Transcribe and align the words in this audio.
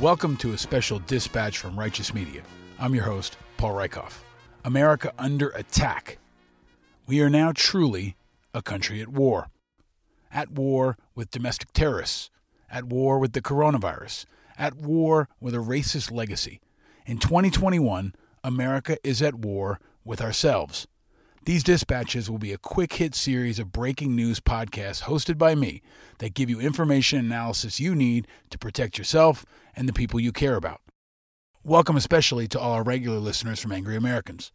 Welcome 0.00 0.36
to 0.36 0.52
a 0.52 0.58
special 0.58 1.00
dispatch 1.00 1.58
from 1.58 1.76
Righteous 1.76 2.14
Media. 2.14 2.42
I'm 2.78 2.94
your 2.94 3.02
host, 3.02 3.36
Paul 3.56 3.72
Rieckhoff. 3.72 4.27
America 4.64 5.12
under 5.18 5.48
attack. 5.50 6.18
We 7.06 7.20
are 7.20 7.30
now 7.30 7.52
truly 7.54 8.16
a 8.52 8.62
country 8.62 9.00
at 9.00 9.08
war. 9.08 9.48
At 10.32 10.50
war 10.50 10.96
with 11.14 11.30
domestic 11.30 11.72
terrorists, 11.72 12.30
at 12.70 12.84
war 12.84 13.18
with 13.18 13.32
the 13.32 13.40
coronavirus, 13.40 14.26
at 14.58 14.74
war 14.74 15.28
with 15.40 15.54
a 15.54 15.58
racist 15.58 16.10
legacy. 16.10 16.60
In 17.06 17.18
2021, 17.18 18.14
America 18.44 18.98
is 19.02 19.22
at 19.22 19.34
war 19.34 19.80
with 20.04 20.20
ourselves. 20.20 20.86
These 21.44 21.62
dispatches 21.62 22.28
will 22.28 22.38
be 22.38 22.52
a 22.52 22.58
quick 22.58 22.94
hit 22.94 23.14
series 23.14 23.58
of 23.58 23.72
breaking 23.72 24.14
news 24.14 24.38
podcasts 24.38 25.04
hosted 25.04 25.38
by 25.38 25.54
me 25.54 25.80
that 26.18 26.34
give 26.34 26.50
you 26.50 26.60
information 26.60 27.20
and 27.20 27.28
analysis 27.28 27.80
you 27.80 27.94
need 27.94 28.26
to 28.50 28.58
protect 28.58 28.98
yourself 28.98 29.46
and 29.74 29.88
the 29.88 29.94
people 29.94 30.20
you 30.20 30.32
care 30.32 30.56
about. 30.56 30.82
Welcome 31.64 31.96
especially 31.96 32.46
to 32.48 32.60
all 32.60 32.72
our 32.72 32.84
regular 32.84 33.18
listeners 33.18 33.58
from 33.58 33.72
Angry 33.72 33.96
Americans. 33.96 34.52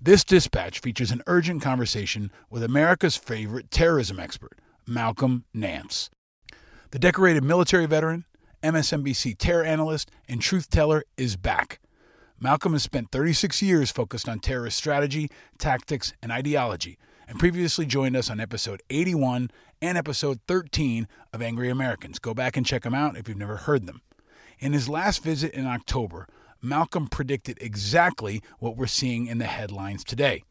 This 0.00 0.22
dispatch 0.22 0.78
features 0.78 1.10
an 1.10 1.20
urgent 1.26 1.62
conversation 1.62 2.30
with 2.48 2.62
America's 2.62 3.16
favorite 3.16 3.72
terrorism 3.72 4.20
expert, 4.20 4.56
Malcolm 4.86 5.44
Nance. 5.52 6.10
The 6.92 7.00
decorated 7.00 7.42
military 7.42 7.86
veteran, 7.86 8.24
MSNBC 8.62 9.36
terror 9.36 9.64
analyst, 9.64 10.12
and 10.28 10.40
truth 10.40 10.70
teller 10.70 11.02
is 11.16 11.36
back. 11.36 11.80
Malcolm 12.38 12.72
has 12.72 12.84
spent 12.84 13.10
36 13.10 13.60
years 13.60 13.90
focused 13.90 14.28
on 14.28 14.38
terrorist 14.38 14.78
strategy, 14.78 15.28
tactics, 15.58 16.14
and 16.22 16.30
ideology, 16.30 16.98
and 17.26 17.40
previously 17.40 17.84
joined 17.84 18.16
us 18.16 18.30
on 18.30 18.38
episode 18.38 18.80
81 18.90 19.50
and 19.82 19.98
episode 19.98 20.38
13 20.46 21.08
of 21.32 21.42
Angry 21.42 21.68
Americans. 21.68 22.20
Go 22.20 22.32
back 22.32 22.56
and 22.56 22.64
check 22.64 22.84
them 22.84 22.94
out 22.94 23.16
if 23.16 23.28
you've 23.28 23.36
never 23.36 23.56
heard 23.56 23.86
them. 23.86 24.02
In 24.58 24.72
his 24.72 24.88
last 24.88 25.22
visit 25.22 25.52
in 25.52 25.66
October, 25.66 26.26
Malcolm 26.60 27.06
predicted 27.06 27.58
exactly 27.60 28.42
what 28.58 28.76
we're 28.76 28.86
seeing 28.86 29.26
in 29.26 29.38
the 29.38 29.46
headlines 29.46 30.02
today. 30.02 30.42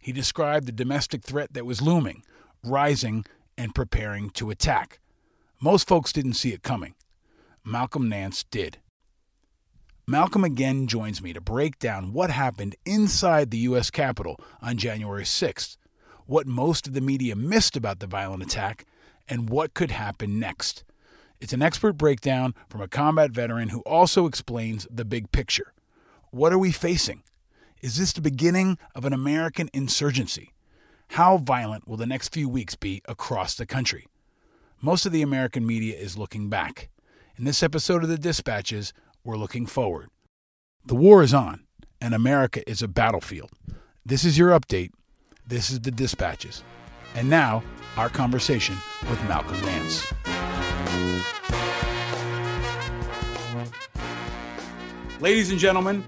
He 0.00 0.12
described 0.12 0.66
the 0.66 0.72
domestic 0.72 1.24
threat 1.24 1.54
that 1.54 1.66
was 1.66 1.82
looming, 1.82 2.22
rising, 2.62 3.24
and 3.56 3.74
preparing 3.74 4.30
to 4.30 4.50
attack. 4.50 5.00
Most 5.60 5.88
folks 5.88 6.12
didn't 6.12 6.34
see 6.34 6.52
it 6.52 6.62
coming. 6.62 6.94
Malcolm 7.64 8.08
Nance 8.08 8.44
did. 8.44 8.78
Malcolm 10.06 10.44
again 10.44 10.86
joins 10.86 11.20
me 11.20 11.32
to 11.32 11.40
break 11.40 11.78
down 11.78 12.12
what 12.12 12.30
happened 12.30 12.76
inside 12.86 13.50
the 13.50 13.58
U.S. 13.58 13.90
Capitol 13.90 14.40
on 14.62 14.78
January 14.78 15.24
6th, 15.24 15.76
what 16.26 16.46
most 16.46 16.86
of 16.86 16.94
the 16.94 17.00
media 17.00 17.34
missed 17.34 17.76
about 17.76 17.98
the 17.98 18.06
violent 18.06 18.42
attack, 18.42 18.86
and 19.28 19.50
what 19.50 19.74
could 19.74 19.90
happen 19.90 20.38
next. 20.38 20.84
It's 21.40 21.52
an 21.52 21.62
expert 21.62 21.92
breakdown 21.92 22.54
from 22.68 22.80
a 22.80 22.88
combat 22.88 23.30
veteran 23.30 23.68
who 23.68 23.80
also 23.80 24.26
explains 24.26 24.86
the 24.90 25.04
big 25.04 25.30
picture. 25.30 25.72
What 26.30 26.52
are 26.52 26.58
we 26.58 26.72
facing? 26.72 27.22
Is 27.80 27.96
this 27.96 28.12
the 28.12 28.20
beginning 28.20 28.76
of 28.94 29.04
an 29.04 29.12
American 29.12 29.70
insurgency? 29.72 30.52
How 31.12 31.38
violent 31.38 31.86
will 31.86 31.96
the 31.96 32.06
next 32.06 32.34
few 32.34 32.48
weeks 32.48 32.74
be 32.74 33.02
across 33.06 33.54
the 33.54 33.66
country? 33.66 34.06
Most 34.80 35.06
of 35.06 35.12
the 35.12 35.22
American 35.22 35.66
media 35.66 35.96
is 35.96 36.18
looking 36.18 36.48
back. 36.48 36.88
In 37.36 37.44
this 37.44 37.62
episode 37.62 38.02
of 38.02 38.08
the 38.08 38.18
Dispatches, 38.18 38.92
we're 39.22 39.36
looking 39.36 39.66
forward. 39.66 40.08
The 40.84 40.96
war 40.96 41.22
is 41.22 41.32
on, 41.32 41.66
and 42.00 42.14
America 42.14 42.68
is 42.68 42.82
a 42.82 42.88
battlefield. 42.88 43.50
This 44.04 44.24
is 44.24 44.36
your 44.36 44.58
update. 44.58 44.90
This 45.46 45.70
is 45.70 45.80
the 45.80 45.90
dispatches. 45.90 46.62
And 47.14 47.30
now, 47.30 47.62
our 47.96 48.08
conversation 48.08 48.76
with 49.08 49.22
Malcolm 49.24 49.60
Nance. 49.62 50.06
Ladies 55.20 55.50
and 55.50 55.58
gentlemen, 55.58 56.04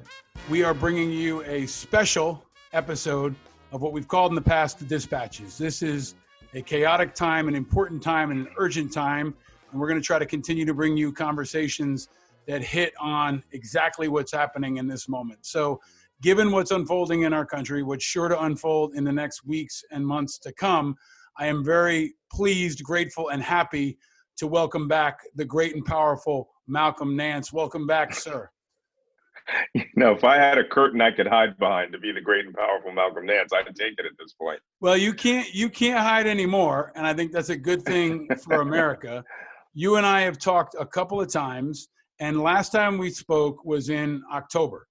we 0.48 0.62
are 0.62 0.72
bringing 0.72 1.10
you 1.10 1.42
a 1.42 1.66
special 1.66 2.46
episode 2.72 3.34
of 3.72 3.82
what 3.82 3.92
we've 3.92 4.06
called 4.06 4.30
in 4.30 4.36
the 4.36 4.40
past 4.40 4.78
the 4.78 4.84
dispatches. 4.84 5.58
This 5.58 5.82
is 5.82 6.14
a 6.54 6.62
chaotic 6.62 7.14
time, 7.14 7.48
an 7.48 7.56
important 7.56 8.02
time, 8.02 8.30
and 8.30 8.46
an 8.46 8.52
urgent 8.56 8.92
time. 8.92 9.34
And 9.70 9.80
we're 9.80 9.88
going 9.88 10.00
to 10.00 10.06
try 10.06 10.18
to 10.18 10.26
continue 10.26 10.64
to 10.64 10.74
bring 10.74 10.96
you 10.96 11.12
conversations 11.12 12.08
that 12.46 12.62
hit 12.62 12.92
on 13.00 13.42
exactly 13.52 14.08
what's 14.08 14.32
happening 14.32 14.76
in 14.76 14.86
this 14.86 15.08
moment. 15.08 15.44
So, 15.44 15.80
given 16.22 16.50
what's 16.50 16.70
unfolding 16.70 17.22
in 17.22 17.32
our 17.32 17.46
country, 17.46 17.82
what's 17.82 18.04
sure 18.04 18.28
to 18.28 18.40
unfold 18.42 18.94
in 18.94 19.04
the 19.04 19.12
next 19.12 19.44
weeks 19.44 19.82
and 19.90 20.06
months 20.06 20.38
to 20.38 20.52
come, 20.52 20.96
I 21.36 21.46
am 21.46 21.64
very 21.64 22.14
pleased, 22.30 22.84
grateful, 22.84 23.30
and 23.30 23.42
happy 23.42 23.98
to 24.40 24.46
welcome 24.46 24.88
back 24.88 25.20
the 25.36 25.44
great 25.44 25.74
and 25.74 25.84
powerful 25.84 26.50
Malcolm 26.66 27.16
Nance. 27.16 27.52
Welcome 27.52 27.86
back, 27.86 28.14
sir. 28.14 28.50
You 29.74 29.82
know, 29.96 30.12
if 30.12 30.22
I 30.22 30.36
had 30.36 30.58
a 30.58 30.64
curtain 30.64 31.00
I 31.00 31.10
could 31.10 31.26
hide 31.26 31.58
behind 31.58 31.92
to 31.92 31.98
be 31.98 32.12
the 32.12 32.20
great 32.20 32.44
and 32.46 32.54
powerful 32.54 32.92
Malcolm 32.92 33.26
Nance, 33.26 33.52
I'd 33.52 33.64
take 33.74 33.94
it 33.98 34.06
at 34.06 34.12
this 34.16 34.32
point. 34.34 34.60
Well, 34.80 34.96
you 34.96 35.12
can't 35.12 35.52
you 35.52 35.68
can't 35.68 35.98
hide 35.98 36.28
anymore, 36.28 36.92
and 36.94 37.04
I 37.04 37.14
think 37.14 37.32
that's 37.32 37.48
a 37.48 37.56
good 37.56 37.82
thing 37.82 38.28
for 38.44 38.60
America. 38.60 39.24
You 39.74 39.96
and 39.96 40.06
I 40.06 40.20
have 40.20 40.38
talked 40.38 40.76
a 40.78 40.86
couple 40.86 41.20
of 41.20 41.32
times 41.32 41.88
and 42.20 42.42
last 42.42 42.70
time 42.70 42.98
we 42.98 43.10
spoke 43.10 43.64
was 43.64 43.88
in 43.88 44.22
October. 44.30 44.86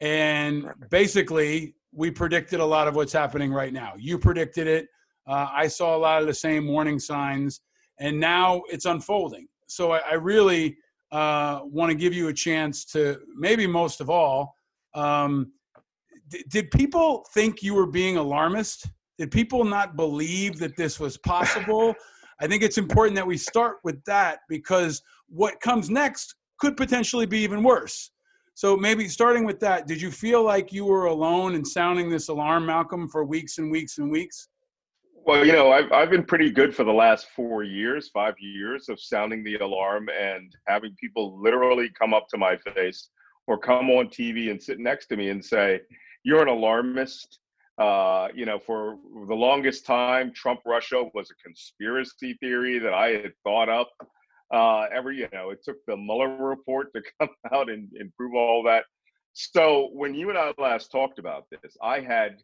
And 0.00 0.66
basically, 0.90 1.74
we 1.92 2.10
predicted 2.10 2.60
a 2.60 2.64
lot 2.64 2.86
of 2.86 2.94
what's 2.94 3.14
happening 3.14 3.50
right 3.50 3.72
now. 3.72 3.94
You 3.96 4.18
predicted 4.18 4.66
it. 4.66 4.86
Uh, 5.26 5.48
I 5.50 5.68
saw 5.68 5.96
a 5.96 5.98
lot 5.98 6.20
of 6.20 6.28
the 6.28 6.34
same 6.34 6.68
warning 6.68 6.98
signs, 6.98 7.62
and 7.98 8.18
now 8.18 8.62
it's 8.68 8.84
unfolding. 8.84 9.46
So 9.66 9.92
I, 9.92 9.98
I 9.98 10.14
really 10.14 10.76
uh, 11.12 11.60
want 11.64 11.90
to 11.90 11.96
give 11.96 12.12
you 12.12 12.28
a 12.28 12.32
chance 12.32 12.84
to, 12.86 13.18
maybe 13.36 13.66
most 13.66 14.00
of 14.00 14.10
all, 14.10 14.54
um, 14.94 15.52
d- 16.28 16.44
did 16.48 16.70
people 16.70 17.26
think 17.32 17.62
you 17.62 17.74
were 17.74 17.86
being 17.86 18.16
alarmist? 18.16 18.86
Did 19.18 19.30
people 19.30 19.64
not 19.64 19.96
believe 19.96 20.58
that 20.58 20.76
this 20.76 21.00
was 21.00 21.16
possible? 21.16 21.94
I 22.40 22.46
think 22.46 22.62
it's 22.62 22.78
important 22.78 23.16
that 23.16 23.26
we 23.26 23.38
start 23.38 23.78
with 23.82 24.02
that 24.04 24.40
because 24.48 25.02
what 25.28 25.60
comes 25.60 25.88
next 25.88 26.34
could 26.58 26.76
potentially 26.76 27.26
be 27.26 27.38
even 27.38 27.62
worse. 27.62 28.10
So 28.54 28.76
maybe 28.76 29.06
starting 29.08 29.44
with 29.44 29.60
that, 29.60 29.86
did 29.86 30.00
you 30.00 30.10
feel 30.10 30.42
like 30.42 30.72
you 30.72 30.86
were 30.86 31.06
alone 31.06 31.54
in 31.54 31.64
sounding 31.64 32.08
this 32.08 32.28
alarm, 32.28 32.64
Malcolm, 32.64 33.08
for 33.08 33.24
weeks 33.24 33.58
and 33.58 33.70
weeks 33.70 33.98
and 33.98 34.10
weeks? 34.10 34.48
Well, 35.26 35.44
you 35.44 35.50
know, 35.50 35.72
I've, 35.72 35.90
I've 35.90 36.10
been 36.10 36.22
pretty 36.22 36.52
good 36.52 36.72
for 36.72 36.84
the 36.84 36.92
last 36.92 37.26
four 37.34 37.64
years, 37.64 38.08
five 38.10 38.34
years 38.38 38.88
of 38.88 39.00
sounding 39.00 39.42
the 39.42 39.56
alarm 39.56 40.08
and 40.08 40.54
having 40.68 40.94
people 41.00 41.42
literally 41.42 41.90
come 41.98 42.14
up 42.14 42.28
to 42.28 42.38
my 42.38 42.56
face 42.56 43.08
or 43.48 43.58
come 43.58 43.90
on 43.90 44.06
TV 44.06 44.52
and 44.52 44.62
sit 44.62 44.78
next 44.78 45.06
to 45.06 45.16
me 45.16 45.30
and 45.30 45.44
say, 45.44 45.80
You're 46.22 46.42
an 46.42 46.48
alarmist. 46.48 47.40
Uh, 47.76 48.28
you 48.36 48.46
know, 48.46 48.60
for 48.60 48.98
the 49.26 49.34
longest 49.34 49.84
time, 49.84 50.32
Trump 50.32 50.60
Russia 50.64 51.02
was 51.12 51.28
a 51.32 51.42
conspiracy 51.42 52.34
theory 52.40 52.78
that 52.78 52.94
I 52.94 53.08
had 53.08 53.32
thought 53.42 53.68
up 53.68 53.90
uh, 54.54 54.82
every 54.94 55.18
you 55.18 55.28
know 55.32 55.50
it 55.50 55.62
took 55.64 55.84
the 55.86 55.96
Mueller 55.96 56.36
report 56.36 56.92
to 56.94 57.02
come 57.20 57.30
out 57.52 57.68
and, 57.68 57.88
and 57.98 58.14
prove 58.14 58.34
all 58.34 58.62
that. 58.62 58.84
So 59.32 59.90
when 59.92 60.14
you 60.14 60.30
and 60.30 60.38
I 60.38 60.52
last 60.56 60.92
talked 60.92 61.18
about 61.18 61.46
this, 61.50 61.76
I 61.82 62.00
had 62.00 62.36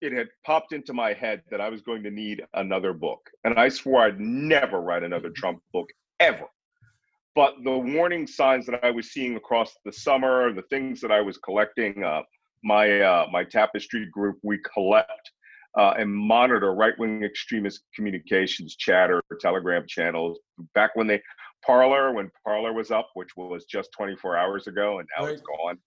it 0.00 0.12
had 0.12 0.28
popped 0.44 0.72
into 0.72 0.92
my 0.92 1.12
head 1.12 1.42
that 1.50 1.60
I 1.60 1.68
was 1.68 1.80
going 1.80 2.02
to 2.04 2.10
need 2.10 2.44
another 2.54 2.92
book, 2.92 3.20
and 3.44 3.58
I 3.58 3.68
swore 3.68 4.02
I'd 4.02 4.20
never 4.20 4.80
write 4.80 5.02
another. 5.02 5.30
Trump 5.36 5.60
book 5.72 5.88
ever. 6.20 6.46
But 7.34 7.56
the 7.64 7.76
warning 7.76 8.26
signs 8.26 8.64
that 8.66 8.82
I 8.82 8.90
was 8.90 9.12
seeing 9.12 9.36
across 9.36 9.76
the 9.84 9.92
summer, 9.92 10.52
the 10.52 10.62
things 10.62 11.00
that 11.02 11.12
I 11.12 11.20
was 11.20 11.36
collecting, 11.36 12.02
uh, 12.02 12.22
my 12.64 13.00
uh, 13.00 13.26
my 13.30 13.44
tapestry 13.44 14.06
group, 14.06 14.38
we 14.42 14.58
collect 14.72 15.30
uh, 15.76 15.94
and 15.98 16.12
monitor 16.12 16.74
right-wing 16.74 17.22
extremist 17.22 17.82
communications, 17.94 18.76
chatter, 18.76 19.22
Telegram 19.40 19.84
channels. 19.86 20.38
Back 20.74 20.96
when 20.96 21.06
they 21.06 21.20
Parler, 21.64 22.12
when 22.12 22.30
Parler 22.44 22.72
was 22.72 22.90
up, 22.90 23.10
which 23.14 23.36
was 23.36 23.64
just 23.66 23.90
24 23.92 24.36
hours 24.36 24.66
ago, 24.66 24.98
and 24.98 25.08
now 25.16 25.26
right. 25.26 25.34
it's 25.34 25.42
gone. 25.42 25.78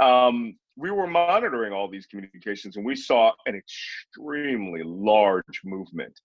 Um, 0.00 0.56
we 0.76 0.90
were 0.90 1.06
monitoring 1.06 1.72
all 1.72 1.88
these 1.88 2.06
communications, 2.06 2.76
and 2.76 2.84
we 2.84 2.96
saw 2.96 3.32
an 3.46 3.54
extremely 3.54 4.82
large 4.82 5.60
movement 5.64 6.20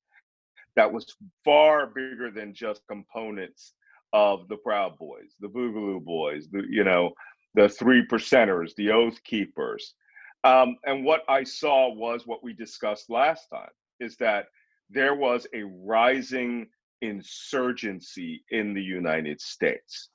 that 0.76 0.92
was 0.92 1.16
far 1.44 1.88
bigger 1.88 2.32
than 2.32 2.54
just 2.54 2.82
components 2.88 3.74
of 4.14 4.48
the 4.50 4.58
Proud 4.58 4.98
Boys, 4.98 5.36
the 5.40 5.48
Boogaloo 5.48 6.04
Boys, 6.04 6.50
the 6.52 6.64
you 6.70 6.84
know, 6.84 7.12
the 7.56 7.70
three 7.70 8.06
percenters, 8.08 8.76
the 8.76 8.92
Oath 8.92 9.22
Keepers, 9.24 9.96
Um, 10.44 10.78
and 10.86 11.06
what 11.06 11.22
I 11.30 11.44
saw 11.44 11.94
was 11.94 12.26
what 12.26 12.44
we 12.44 12.54
discussed 12.54 13.10
last 13.10 13.50
time 13.50 13.70
is 14.00 14.18
that 14.18 14.48
there 14.90 15.16
was 15.16 15.48
a 15.54 15.64
rising 15.64 16.68
insurgency 17.02 18.44
in 18.50 18.74
the 18.74 18.82
United 18.82 19.40
States. 19.40 20.10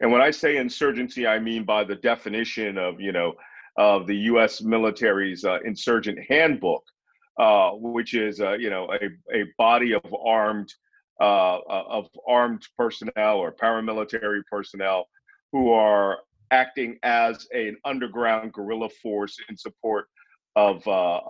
And 0.00 0.10
when 0.12 0.22
I 0.22 0.30
say 0.30 0.56
insurgency, 0.56 1.26
I 1.26 1.38
mean 1.38 1.64
by 1.64 1.84
the 1.84 1.96
definition 1.96 2.78
of, 2.78 3.00
you 3.00 3.12
know, 3.12 3.34
of 3.78 4.06
the 4.06 4.16
U.S. 4.16 4.62
military's 4.62 5.44
uh, 5.44 5.58
insurgent 5.64 6.18
handbook, 6.28 6.84
uh, 7.38 7.70
which 7.72 8.14
is, 8.14 8.40
uh, 8.40 8.52
you 8.52 8.70
know, 8.70 8.90
a, 8.92 9.36
a 9.36 9.44
body 9.58 9.92
of 9.92 10.02
armed 10.24 10.72
uh, 11.18 11.56
uh, 11.56 11.84
of 11.88 12.08
armed 12.28 12.62
personnel 12.76 13.38
or 13.38 13.50
paramilitary 13.50 14.42
personnel 14.50 15.08
who 15.50 15.72
are 15.72 16.18
acting 16.50 16.98
as 17.02 17.48
an 17.54 17.74
underground 17.86 18.52
guerrilla 18.52 18.88
force 19.02 19.38
in 19.48 19.56
support 19.56 20.08
of 20.56 20.86
uh, 20.86 21.20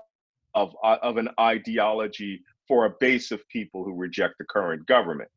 of 0.56 0.75
of 0.82 1.19
an 1.19 1.28
ideology 1.38 2.42
for 2.66 2.87
a 2.87 2.90
base 2.99 3.31
of 3.31 3.46
people 3.49 3.84
who 3.84 3.94
reject 3.94 4.34
the 4.38 4.44
current 4.44 4.84
government. 4.87 5.31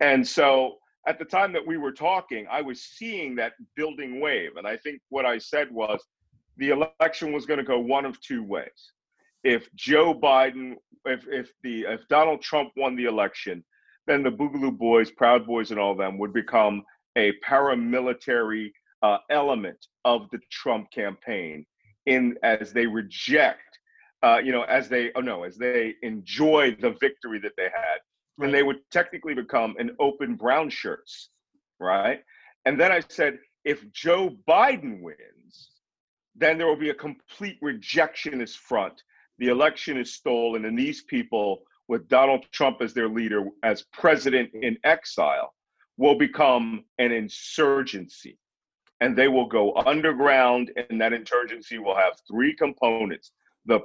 And 0.00 0.26
so 0.26 0.76
at 1.06 1.18
the 1.18 1.24
time 1.24 1.52
that 1.54 1.66
we 1.66 1.78
were 1.78 1.92
talking, 1.92 2.46
I 2.50 2.60
was 2.60 2.82
seeing 2.82 3.34
that 3.36 3.54
building 3.74 4.20
wave. 4.20 4.56
And 4.56 4.66
I 4.66 4.76
think 4.76 5.00
what 5.08 5.24
I 5.24 5.38
said 5.38 5.70
was 5.70 6.04
the 6.58 6.70
election 6.70 7.32
was 7.32 7.46
going 7.46 7.58
to 7.58 7.64
go 7.64 7.78
one 7.78 8.04
of 8.04 8.20
two 8.20 8.42
ways. 8.42 8.92
If 9.44 9.72
Joe 9.74 10.12
Biden, 10.12 10.74
if 11.04 11.26
if 11.28 11.52
the 11.62 11.82
if 11.82 12.06
Donald 12.08 12.42
Trump 12.42 12.72
won 12.76 12.96
the 12.96 13.04
election, 13.04 13.64
then 14.06 14.22
the 14.22 14.30
Boogaloo 14.30 14.76
Boys, 14.76 15.10
Proud 15.10 15.46
Boys, 15.46 15.70
and 15.70 15.78
all 15.78 15.94
them 15.94 16.18
would 16.18 16.32
become 16.32 16.84
a 17.16 17.32
paramilitary 17.46 18.72
uh, 19.02 19.18
element 19.30 19.86
of 20.04 20.28
the 20.30 20.40
Trump 20.50 20.90
campaign 20.90 21.64
in 22.06 22.36
as 22.42 22.72
they 22.72 22.86
reject, 22.86 23.78
uh, 24.22 24.40
you 24.42 24.50
know, 24.50 24.62
as 24.62 24.88
they 24.88 25.12
oh 25.14 25.20
no, 25.20 25.44
as 25.44 25.56
they 25.56 25.94
enjoy 26.02 26.76
the 26.80 26.96
victory 27.00 27.38
that 27.38 27.52
they 27.56 27.64
had, 27.64 27.98
right. 28.38 28.46
and 28.46 28.54
they 28.54 28.64
would 28.64 28.78
technically 28.90 29.34
become 29.34 29.76
an 29.78 29.94
open 30.00 30.34
brown 30.34 30.68
shirts, 30.68 31.30
right? 31.78 32.22
And 32.64 32.78
then 32.80 32.90
I 32.90 33.00
said, 33.08 33.38
if 33.64 33.90
Joe 33.92 34.36
Biden 34.48 35.00
wins, 35.00 35.70
then 36.38 36.58
there 36.58 36.66
will 36.66 36.76
be 36.76 36.90
a 36.90 36.94
complete 36.94 37.60
rejectionist 37.62 38.56
front. 38.56 39.02
The 39.38 39.48
election 39.48 39.96
is 39.96 40.14
stolen, 40.14 40.64
and 40.64 40.78
these 40.78 41.02
people, 41.02 41.62
with 41.88 42.08
Donald 42.08 42.44
Trump 42.52 42.78
as 42.80 42.94
their 42.94 43.08
leader, 43.08 43.46
as 43.62 43.84
president 43.92 44.50
in 44.54 44.76
exile, 44.84 45.54
will 45.96 46.16
become 46.16 46.84
an 46.98 47.12
insurgency 47.12 48.38
and 49.00 49.16
they 49.16 49.28
will 49.28 49.46
go 49.46 49.74
underground 49.86 50.72
and 50.88 51.00
that 51.00 51.12
insurgency 51.12 51.78
will 51.78 51.96
have 51.96 52.14
three 52.30 52.54
components 52.54 53.32
the 53.66 53.80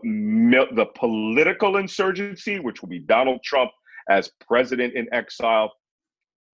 the 0.76 0.86
political 0.96 1.78
insurgency 1.78 2.60
which 2.60 2.82
will 2.82 2.90
be 2.90 3.00
Donald 3.00 3.42
Trump 3.44 3.72
as 4.10 4.32
president 4.48 4.94
in 4.94 5.08
exile 5.14 5.72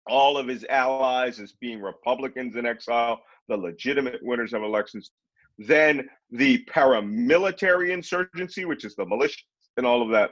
all 0.08 0.38
of 0.38 0.48
his 0.48 0.64
allies 0.70 1.40
as 1.40 1.54
being 1.54 1.82
republicans 1.82 2.56
in 2.56 2.66
exile 2.66 3.20
the 3.50 3.58
legitimate 3.58 4.20
winners 4.22 4.54
of 4.54 4.64
elections 4.64 5.12
then 5.58 6.08
the 6.32 6.64
paramilitary 6.66 7.92
insurgency 7.92 8.66
which 8.66 8.86
is 8.86 8.96
the 8.96 9.06
militia 9.06 9.44
and 9.78 9.86
all 9.86 10.02
of 10.02 10.10
that 10.10 10.32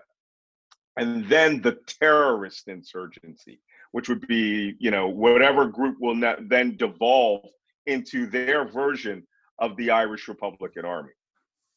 and 0.97 1.27
then 1.27 1.61
the 1.61 1.77
terrorist 1.87 2.67
insurgency 2.67 3.59
which 3.91 4.09
would 4.09 4.25
be 4.27 4.75
you 4.79 4.91
know 4.91 5.07
whatever 5.07 5.65
group 5.65 5.97
will 5.99 6.19
then 6.47 6.75
devolve 6.77 7.45
into 7.85 8.25
their 8.25 8.65
version 8.65 9.25
of 9.59 9.75
the 9.77 9.91
Irish 9.91 10.27
Republican 10.27 10.85
Army, 10.85 11.11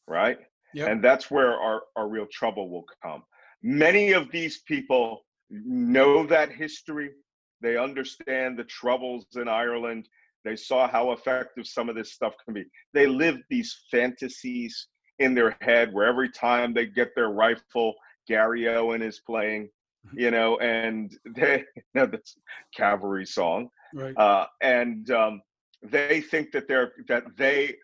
right? 0.07 0.37
Yep. 0.73 0.89
And 0.89 1.03
that's 1.03 1.31
where 1.31 1.53
our, 1.53 1.83
our 1.95 2.07
real 2.07 2.27
trouble 2.31 2.69
will 2.69 2.85
come. 3.03 3.23
Many 3.63 4.11
of 4.11 4.31
these 4.31 4.61
people 4.61 5.25
know 5.49 6.25
that 6.27 6.51
history. 6.51 7.11
They 7.61 7.77
understand 7.77 8.57
the 8.57 8.63
troubles 8.65 9.25
in 9.35 9.47
Ireland. 9.47 10.07
They 10.45 10.55
saw 10.55 10.87
how 10.87 11.11
effective 11.11 11.67
some 11.67 11.89
of 11.89 11.95
this 11.95 12.13
stuff 12.13 12.33
can 12.43 12.53
be. 12.53 12.65
They 12.93 13.07
live 13.07 13.37
these 13.49 13.83
fantasies 13.91 14.87
in 15.19 15.35
their 15.35 15.57
head 15.61 15.93
where 15.93 16.07
every 16.07 16.29
time 16.29 16.73
they 16.73 16.85
get 16.85 17.09
their 17.15 17.29
rifle, 17.29 17.93
Garryowen 18.29 19.01
is 19.01 19.19
playing, 19.19 19.69
mm-hmm. 20.07 20.19
you 20.19 20.31
know, 20.31 20.57
and 20.59 21.15
they, 21.25 21.65
you 21.75 21.83
know, 21.93 22.05
that's 22.05 22.37
cavalry 22.75 23.25
song. 23.25 23.69
Right. 23.93 24.15
Uh, 24.17 24.47
and 24.61 25.09
um, 25.11 25.41
they 25.83 26.21
think 26.21 26.51
that 26.51 26.67
they're 26.67 26.93
that 27.07 27.23
they 27.37 27.75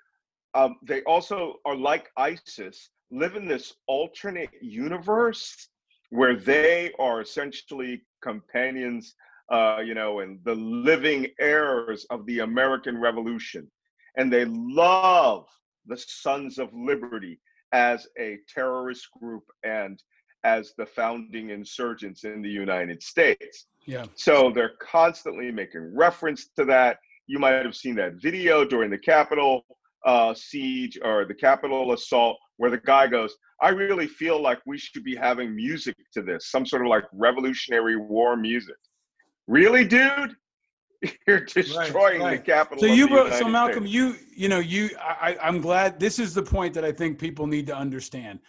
um, 0.54 0.78
they 0.84 1.02
also 1.04 1.56
are 1.66 1.76
like 1.76 2.10
ISIS, 2.16 2.90
live 3.12 3.36
in 3.36 3.48
this 3.48 3.74
alternate 3.88 4.50
universe 4.62 5.68
where 6.12 6.36
they 6.36 6.92
are 6.98 7.22
essentially 7.22 8.02
companions, 8.22 9.16
uh, 9.52 9.80
you 9.84 9.94
know, 9.94 10.20
and 10.20 10.40
the 10.44 10.56
living 10.56 11.28
heirs 11.40 12.06
of 12.10 12.26
the 12.26 12.40
American 12.40 12.98
Revolution, 12.98 13.70
and 14.18 14.32
they 14.32 14.46
love 14.46 15.46
the 15.86 15.98
Sons 15.98 16.58
of 16.58 16.70
Liberty 16.74 17.40
as 17.72 18.08
a 18.20 18.40
terrorist 18.54 19.08
group 19.20 19.44
and 19.64 20.02
as 20.44 20.74
the 20.78 20.86
founding 20.86 21.50
insurgents 21.50 22.24
in 22.24 22.42
the 22.42 22.50
United 22.50 23.02
States. 23.02 23.66
Yeah. 23.86 24.06
So 24.16 24.52
they're 24.54 24.76
constantly 24.80 25.52
making 25.52 25.96
reference 25.96 26.50
to 26.58 26.66
that 26.66 26.98
you 27.28 27.40
might 27.40 27.66
have 27.66 27.76
seen 27.76 27.96
that 27.96 28.22
video 28.22 28.64
during 28.64 28.92
the 28.92 28.98
Capitol 28.98 29.66
uh, 30.06 30.34
siege 30.36 31.00
or 31.04 31.26
the 31.26 31.34
Capitol 31.34 31.94
assault 31.94 32.38
where 32.58 32.70
the 32.70 32.78
guy 32.78 33.08
goes, 33.08 33.36
I 33.62 33.70
really 33.70 34.08
feel 34.08 34.42
like 34.42 34.60
we 34.66 34.78
should 34.78 35.04
be 35.04 35.16
having 35.16 35.56
music 35.56 35.96
to 36.14 36.22
this, 36.22 36.52
some 36.52 36.66
sort 36.66 36.84
of 36.84 36.90
like 36.90 37.06
Revolutionary 37.12 37.96
War 37.96 38.38
music. 38.38 38.76
Really, 39.48 39.86
dude? 39.86 40.36
You're 41.28 41.42
destroying 41.42 41.94
right, 41.94 42.20
right. 42.20 42.46
the 42.46 42.52
Capitol. 42.52 42.88
So 42.88 42.94
you, 42.94 43.08
bro, 43.08 43.30
so 43.32 43.48
Malcolm, 43.48 43.84
States. 43.84 43.94
you, 43.94 44.16
you 44.36 44.50
know, 44.50 44.60
you, 44.60 44.90
I, 45.00 45.38
I'm 45.42 45.62
glad 45.62 46.00
this 46.00 46.20
is 46.20 46.34
the 46.34 46.44
point 46.44 46.74
that 46.74 46.86
I 46.86 46.92
think 46.92 47.20
people 47.20 47.48
need 47.48 47.68
to 47.68 47.76
understand. 47.76 48.40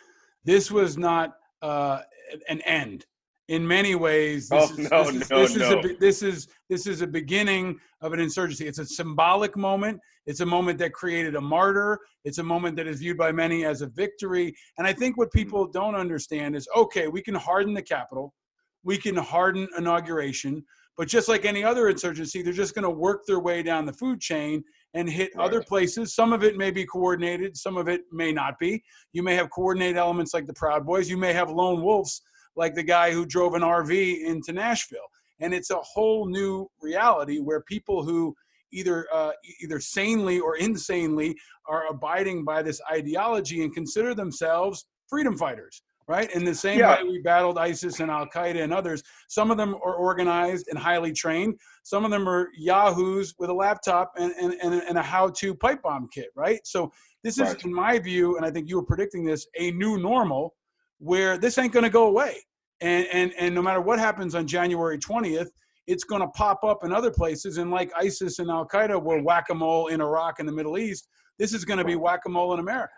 This 0.44 0.70
was 0.70 0.96
not 0.96 1.34
uh, 1.62 2.00
an 2.48 2.60
end 2.62 3.04
in 3.48 3.66
many 3.66 3.94
ways 3.94 4.48
this, 4.48 4.70
oh, 4.70 4.78
is, 4.78 4.90
no, 4.90 5.04
this, 5.04 5.22
is, 5.22 5.30
no, 5.30 5.40
this, 5.40 5.56
no. 5.56 5.78
is 5.78 5.84
a, 5.84 5.96
this 5.98 6.22
is 6.22 6.48
this 6.68 6.86
is 6.86 7.00
a 7.00 7.06
beginning 7.06 7.78
of 8.00 8.12
an 8.12 8.20
insurgency 8.20 8.66
it's 8.66 8.78
a 8.78 8.86
symbolic 8.86 9.56
moment 9.56 10.00
it's 10.26 10.40
a 10.40 10.46
moment 10.46 10.78
that 10.78 10.92
created 10.92 11.36
a 11.36 11.40
martyr 11.40 11.98
it's 12.24 12.38
a 12.38 12.42
moment 12.42 12.76
that 12.76 12.86
is 12.86 12.98
viewed 12.98 13.16
by 13.16 13.30
many 13.30 13.64
as 13.64 13.82
a 13.82 13.86
victory 13.86 14.54
and 14.78 14.86
i 14.86 14.92
think 14.92 15.16
what 15.16 15.32
people 15.32 15.66
don't 15.66 15.94
understand 15.94 16.56
is 16.56 16.68
okay 16.76 17.06
we 17.06 17.22
can 17.22 17.34
harden 17.34 17.72
the 17.72 17.82
Capitol 17.82 18.34
we 18.82 18.96
can 18.96 19.16
harden 19.16 19.68
inauguration 19.78 20.64
but 20.96 21.08
just 21.08 21.28
like 21.28 21.44
any 21.44 21.62
other 21.62 21.88
insurgency 21.88 22.42
they're 22.42 22.52
just 22.52 22.74
going 22.74 22.82
to 22.82 22.90
work 22.90 23.24
their 23.26 23.40
way 23.40 23.62
down 23.62 23.86
the 23.86 23.92
food 23.92 24.20
chain 24.20 24.62
and 24.94 25.08
hit 25.08 25.30
right. 25.34 25.44
other 25.44 25.62
places 25.62 26.14
some 26.14 26.32
of 26.32 26.42
it 26.42 26.56
may 26.56 26.70
be 26.70 26.84
coordinated 26.84 27.56
some 27.56 27.76
of 27.76 27.88
it 27.88 28.02
may 28.12 28.32
not 28.32 28.58
be 28.58 28.82
you 29.12 29.22
may 29.22 29.34
have 29.34 29.50
coordinated 29.50 29.96
elements 29.96 30.32
like 30.34 30.46
the 30.46 30.54
proud 30.54 30.86
boys 30.86 31.08
you 31.08 31.16
may 31.16 31.32
have 31.32 31.50
lone 31.50 31.82
wolves 31.82 32.22
like 32.56 32.74
the 32.74 32.82
guy 32.82 33.12
who 33.12 33.24
drove 33.24 33.54
an 33.54 33.62
RV 33.62 34.24
into 34.24 34.52
Nashville. 34.52 35.08
And 35.40 35.52
it's 35.52 35.70
a 35.70 35.76
whole 35.76 36.26
new 36.26 36.66
reality 36.80 37.38
where 37.38 37.60
people 37.60 38.02
who 38.02 38.34
either 38.72 39.06
uh, 39.12 39.32
either 39.62 39.78
sanely 39.78 40.40
or 40.40 40.56
insanely 40.56 41.36
are 41.68 41.86
abiding 41.88 42.44
by 42.44 42.62
this 42.62 42.80
ideology 42.90 43.62
and 43.62 43.72
consider 43.72 44.14
themselves 44.14 44.86
freedom 45.08 45.36
fighters 45.36 45.82
right 46.08 46.30
in 46.32 46.44
the 46.44 46.54
same 46.54 46.78
yeah. 46.78 47.02
way 47.02 47.08
we 47.08 47.18
battled 47.18 47.58
isis 47.58 48.00
and 48.00 48.10
al-qaeda 48.10 48.62
and 48.62 48.72
others 48.72 49.02
some 49.28 49.50
of 49.50 49.56
them 49.56 49.74
are 49.76 49.94
organized 49.94 50.68
and 50.68 50.78
highly 50.78 51.12
trained 51.12 51.54
some 51.82 52.04
of 52.04 52.10
them 52.10 52.28
are 52.28 52.48
yahoos 52.56 53.34
with 53.38 53.50
a 53.50 53.54
laptop 53.54 54.12
and, 54.16 54.32
and, 54.40 54.54
and, 54.62 54.98
a 54.98 55.02
how-to 55.02 55.54
pipe 55.54 55.82
bomb 55.82 56.08
kit 56.12 56.28
right 56.36 56.60
so 56.64 56.92
this 57.24 57.38
is 57.38 57.54
in 57.64 57.74
my 57.74 57.98
view 57.98 58.36
and 58.36 58.46
i 58.46 58.50
think 58.50 58.68
you 58.68 58.76
were 58.76 58.84
predicting 58.84 59.24
this 59.24 59.46
a 59.58 59.72
new 59.72 59.98
normal 59.98 60.54
where 60.98 61.38
this 61.38 61.58
ain't 61.58 61.72
going 61.72 61.84
to 61.84 61.90
go 61.90 62.06
away. 62.06 62.36
And, 62.80 63.06
and, 63.12 63.32
and 63.38 63.54
no 63.54 63.62
matter 63.62 63.80
what 63.80 63.98
happens 63.98 64.34
on 64.34 64.46
January 64.46 64.98
20th, 64.98 65.48
it's 65.86 66.04
going 66.04 66.20
to 66.20 66.28
pop 66.28 66.64
up 66.64 66.84
in 66.84 66.92
other 66.92 67.10
places. 67.10 67.58
And 67.58 67.70
like 67.70 67.90
ISIS 67.96 68.38
and 68.38 68.50
Al 68.50 68.66
Qaeda 68.66 69.00
were 69.00 69.22
whack 69.22 69.46
a 69.50 69.54
mole 69.54 69.88
in 69.88 70.00
Iraq 70.00 70.40
and 70.40 70.48
the 70.48 70.52
Middle 70.52 70.78
East, 70.78 71.08
this 71.38 71.54
is 71.54 71.64
going 71.64 71.78
to 71.78 71.84
be 71.84 71.96
whack 71.96 72.20
a 72.26 72.28
mole 72.28 72.52
in 72.54 72.60
America. 72.60 72.92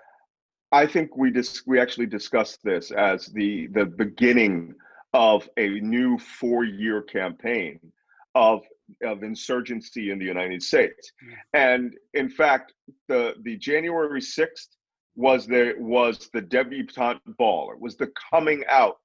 I 0.73 0.87
think 0.87 1.17
we 1.17 1.31
dis- 1.31 1.63
we 1.67 1.81
actually 1.81 2.07
discussed 2.07 2.63
this 2.63 2.91
as 2.91 3.27
the 3.27 3.69
the 3.69 3.87
beginning 3.87 4.75
of 5.15 5.49
a 5.57 5.81
new 5.81 6.19
four 6.19 6.65
year 6.65 7.03
campaign 7.03 7.81
of 8.35 8.63
of 9.03 9.23
insurgency 9.23 10.11
in 10.11 10.19
the 10.19 10.25
United 10.25 10.63
States. 10.63 11.13
Mm-hmm. 11.25 11.35
And 11.55 11.97
in 12.15 12.29
fact, 12.29 12.73
the 13.09 13.35
the 13.43 13.57
January 13.57 14.21
6th 14.21 14.69
was 15.17 15.47
the 15.47 15.75
was 15.79 16.31
the 16.33 16.41
debutante 16.41 17.21
ball. 17.39 17.73
It 17.73 17.81
was 17.81 17.97
the 17.97 18.13
coming 18.31 18.63
out, 18.69 18.99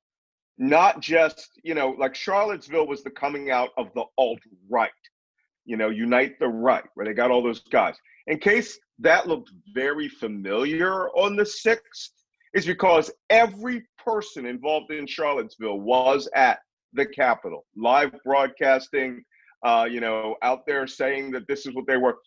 not 0.57 0.99
just 0.99 1.49
you 1.63 1.73
know 1.75 1.95
like 1.97 2.15
Charlottesville 2.15 2.87
was 2.87 3.03
the 3.03 3.09
coming 3.11 3.51
out 3.51 3.69
of 3.77 3.87
the 3.95 4.03
alt 4.17 4.39
right, 4.69 4.91
you 5.65 5.77
know, 5.77 5.89
unite 5.89 6.39
the 6.39 6.47
right, 6.47 6.83
where 6.95 7.05
they 7.05 7.13
got 7.13 7.31
all 7.31 7.41
those 7.41 7.61
guys. 7.61 7.95
In 8.27 8.37
case 8.37 8.79
that 9.03 9.27
looked 9.27 9.51
very 9.73 10.07
familiar 10.07 11.09
on 11.09 11.35
the 11.35 11.43
6th 11.43 12.09
is 12.53 12.65
because 12.65 13.11
every 13.29 13.85
person 14.03 14.45
involved 14.45 14.91
in 14.91 15.05
Charlottesville 15.07 15.79
was 15.79 16.29
at 16.35 16.59
the 16.93 17.05
Capitol, 17.05 17.65
live 17.75 18.13
broadcasting, 18.23 19.23
uh, 19.65 19.87
you 19.89 19.99
know, 19.99 20.35
out 20.41 20.65
there 20.65 20.87
saying 20.87 21.31
that 21.31 21.47
this 21.47 21.65
is 21.65 21.73
what 21.73 21.87
they 21.87 21.97
were. 21.97 22.17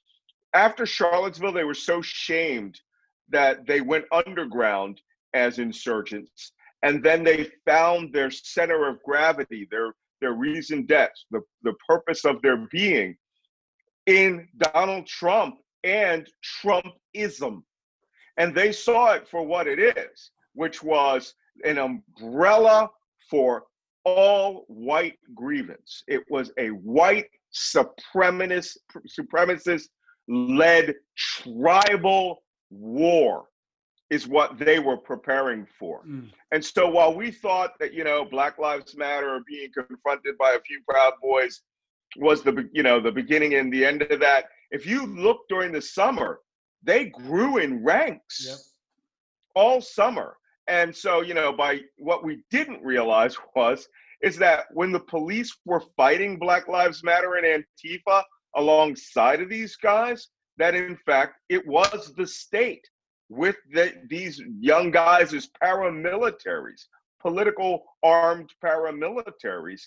After 0.55 0.87
Charlottesville, 0.87 1.53
they 1.53 1.65
were 1.65 1.75
so 1.75 2.03
shamed 2.03 2.79
that 3.29 3.67
they 3.67 3.81
went 3.81 4.05
underground 4.13 5.01
as 5.35 5.59
insurgents, 5.59 6.53
and 6.83 7.03
then 7.03 7.23
they 7.25 7.51
found 7.67 8.13
their 8.13 8.31
center 8.31 8.89
of 8.89 9.03
gravity, 9.03 9.67
their 9.71 9.95
their 10.21 10.33
raison 10.33 10.87
d'etre, 10.87 11.13
the, 11.31 11.43
the 11.63 11.75
purpose 11.87 12.25
of 12.25 12.41
their 12.41 12.67
being 12.71 13.15
in 14.07 14.49
Donald 14.73 15.07
Trump 15.07 15.57
and 15.87 16.29
Trumpism. 16.63 17.63
And 18.37 18.55
they 18.55 18.73
saw 18.73 19.13
it 19.13 19.27
for 19.31 19.43
what 19.47 19.67
it 19.67 19.79
is, 19.97 20.31
which 20.55 20.83
was 20.83 21.35
an 21.65 21.79
umbrella 21.79 22.91
for 23.31 23.65
all 24.05 24.67
white 24.69 25.19
grievance. 25.35 26.03
It 26.07 26.23
was 26.29 26.51
a 26.59 26.69
white 26.69 27.31
supremacist, 27.55 28.77
supremacist 29.19 29.89
led 30.29 30.95
tribal 31.17 32.43
war 32.71 33.47
is 34.11 34.29
what 34.29 34.59
they 34.59 34.79
were 34.79 34.97
preparing 34.97 35.67
for. 35.79 36.05
Mm. 36.07 36.31
And 36.53 36.65
so 36.65 36.89
while 36.89 37.15
we 37.15 37.31
thought 37.31 37.73
that, 37.81 37.93
you 37.93 38.05
know, 38.05 38.25
Black 38.25 38.59
Lives 38.59 38.97
Matter 38.97 39.41
being 39.49 39.71
confronted 39.73 40.39
by 40.39 40.53
a 40.53 40.61
few 40.61 40.81
Proud 40.89 41.15
Boys 41.21 41.63
was 42.17 42.43
the, 42.43 42.69
you 42.73 42.83
know, 42.83 43.01
the 43.01 43.11
beginning 43.11 43.55
and 43.55 43.73
the 43.73 43.85
end 43.85 44.03
of 44.03 44.21
that, 44.21 44.45
if 44.71 44.87
you 44.87 45.07
look 45.07 45.41
during 45.49 45.73
the 45.73 45.83
summer, 45.83 46.41
they 46.83 47.07
grew 47.07 47.59
in 47.59 47.85
ranks 47.85 48.47
yep. 48.47 48.59
all 49.55 49.81
summer. 49.81 50.37
And 50.69 50.95
so, 50.95 51.21
you 51.21 51.35
know, 51.35 51.53
by 51.53 51.81
what 51.99 52.25
we 52.25 52.43
didn't 52.51 52.83
realize 52.83 53.37
was 53.57 53.89
is 54.23 54.37
that 54.39 54.67
when 54.73 54.93
the 54.93 55.01
police 55.01 55.55
were 55.65 55.83
fighting 55.97 56.39
Black 56.39 56.69
Lives 56.69 57.05
Matter 57.05 57.35
and 57.35 57.65
Antifa 57.65 58.23
alongside 58.57 59.43
of 59.43 59.49
these 59.51 59.77
guys, 59.77 60.29
that 60.57 60.75
in 60.75 60.97
fact 61.05 61.35
it 61.51 61.67
was 61.67 62.15
the 62.17 62.27
state 62.27 62.87
with 63.29 63.57
the, 63.73 63.93
these 64.09 64.41
young 64.59 64.91
guys 64.91 65.35
as 65.35 65.49
paramilitaries, 65.63 66.87
political 67.21 67.85
armed 68.03 68.51
paramilitaries, 68.65 69.83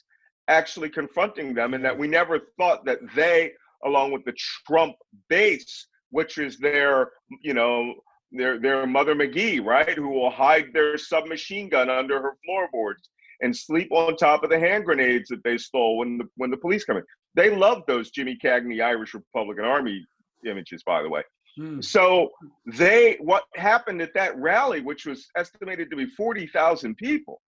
actually 0.47 0.89
confronting 0.89 1.53
them, 1.53 1.73
and 1.73 1.83
that 1.85 1.97
we 1.97 2.07
never 2.07 2.39
thought 2.57 2.83
that 2.85 2.99
they, 3.15 3.51
along 3.85 4.11
with 4.11 4.23
the 4.25 4.33
Trump 4.67 4.95
base, 5.29 5.87
which 6.11 6.37
is 6.37 6.57
their, 6.57 7.11
you 7.41 7.53
know, 7.53 7.93
their 8.31 8.59
their 8.59 8.85
mother 8.85 9.15
McGee, 9.15 9.63
right, 9.63 9.95
who 9.95 10.09
will 10.09 10.29
hide 10.29 10.67
their 10.73 10.97
submachine 10.97 11.69
gun 11.69 11.89
under 11.89 12.21
her 12.21 12.37
floorboards 12.45 13.09
and 13.41 13.55
sleep 13.55 13.91
on 13.91 14.15
top 14.15 14.43
of 14.43 14.49
the 14.49 14.59
hand 14.59 14.85
grenades 14.85 15.29
that 15.29 15.43
they 15.43 15.57
stole 15.57 15.97
when 15.97 16.17
the 16.17 16.25
when 16.35 16.51
the 16.51 16.57
police 16.57 16.83
come 16.83 16.97
in. 16.97 17.03
They 17.35 17.55
love 17.55 17.83
those 17.87 18.11
Jimmy 18.11 18.37
Cagney 18.43 18.83
Irish 18.83 19.13
Republican 19.13 19.65
Army 19.65 20.05
images, 20.45 20.83
by 20.83 21.01
the 21.01 21.09
way. 21.09 21.23
Hmm. 21.57 21.81
So 21.81 22.29
they 22.65 23.17
what 23.19 23.43
happened 23.55 24.01
at 24.01 24.13
that 24.13 24.37
rally, 24.37 24.81
which 24.81 25.05
was 25.05 25.27
estimated 25.35 25.89
to 25.89 25.95
be 25.95 26.05
40,000 26.05 26.95
people, 26.95 27.41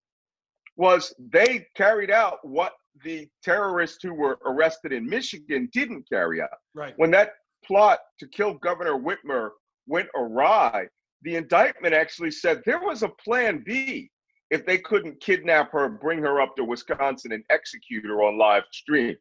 was 0.76 1.14
they 1.20 1.68
carried 1.76 2.12
out 2.12 2.40
what 2.44 2.74
the 3.04 3.28
terrorists 3.44 4.00
who 4.02 4.14
were 4.14 4.38
arrested 4.46 4.92
in 4.92 5.06
Michigan 5.08 5.70
didn't 5.74 6.08
carry 6.10 6.42
out. 6.42 6.50
Right. 6.74 6.94
When 6.98 7.12
that 7.12 7.32
plot 7.66 8.00
to 8.20 8.28
kill 8.28 8.56
Governor 8.56 9.00
Whitmer 9.00 9.50
went 9.88 10.10
awry, 10.16 10.88
the 11.24 11.36
indictment 11.36 11.94
actually 11.94 12.32
said 12.32 12.62
there 12.66 12.82
was 12.82 13.04
a 13.04 13.10
plan 13.24 13.64
B 13.66 14.10
if 14.50 14.66
they 14.66 14.78
couldn't 14.78 15.22
kidnap 15.22 15.72
her, 15.72 15.88
bring 15.88 16.20
her 16.20 16.42
up 16.42 16.56
to 16.58 16.64
Wisconsin, 16.64 17.32
and 17.32 17.44
execute 17.50 18.04
her 18.06 18.22
on 18.22 18.38
live 18.38 18.64
stream. 18.72 19.16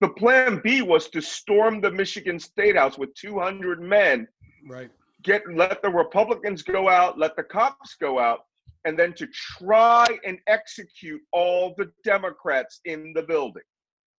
The 0.00 0.08
plan 0.08 0.60
B 0.64 0.82
was 0.82 1.08
to 1.10 1.22
storm 1.22 1.80
the 1.80 1.90
Michigan 1.90 2.40
State 2.40 2.76
House 2.76 2.98
with 2.98 3.14
200 3.14 3.80
men. 3.80 4.26
Right. 4.68 4.90
Get 5.22 5.42
let 5.54 5.80
the 5.82 5.90
Republicans 5.90 6.62
go 6.62 6.88
out, 6.88 7.16
let 7.16 7.36
the 7.36 7.44
cops 7.44 7.94
go 8.00 8.18
out, 8.18 8.40
and 8.84 8.98
then 8.98 9.12
to 9.14 9.26
try 9.26 10.06
and 10.24 10.38
execute 10.46 11.20
all 11.32 11.74
the 11.78 11.90
Democrats 12.04 12.80
in 12.84 13.12
the 13.14 13.22
building. 13.22 13.62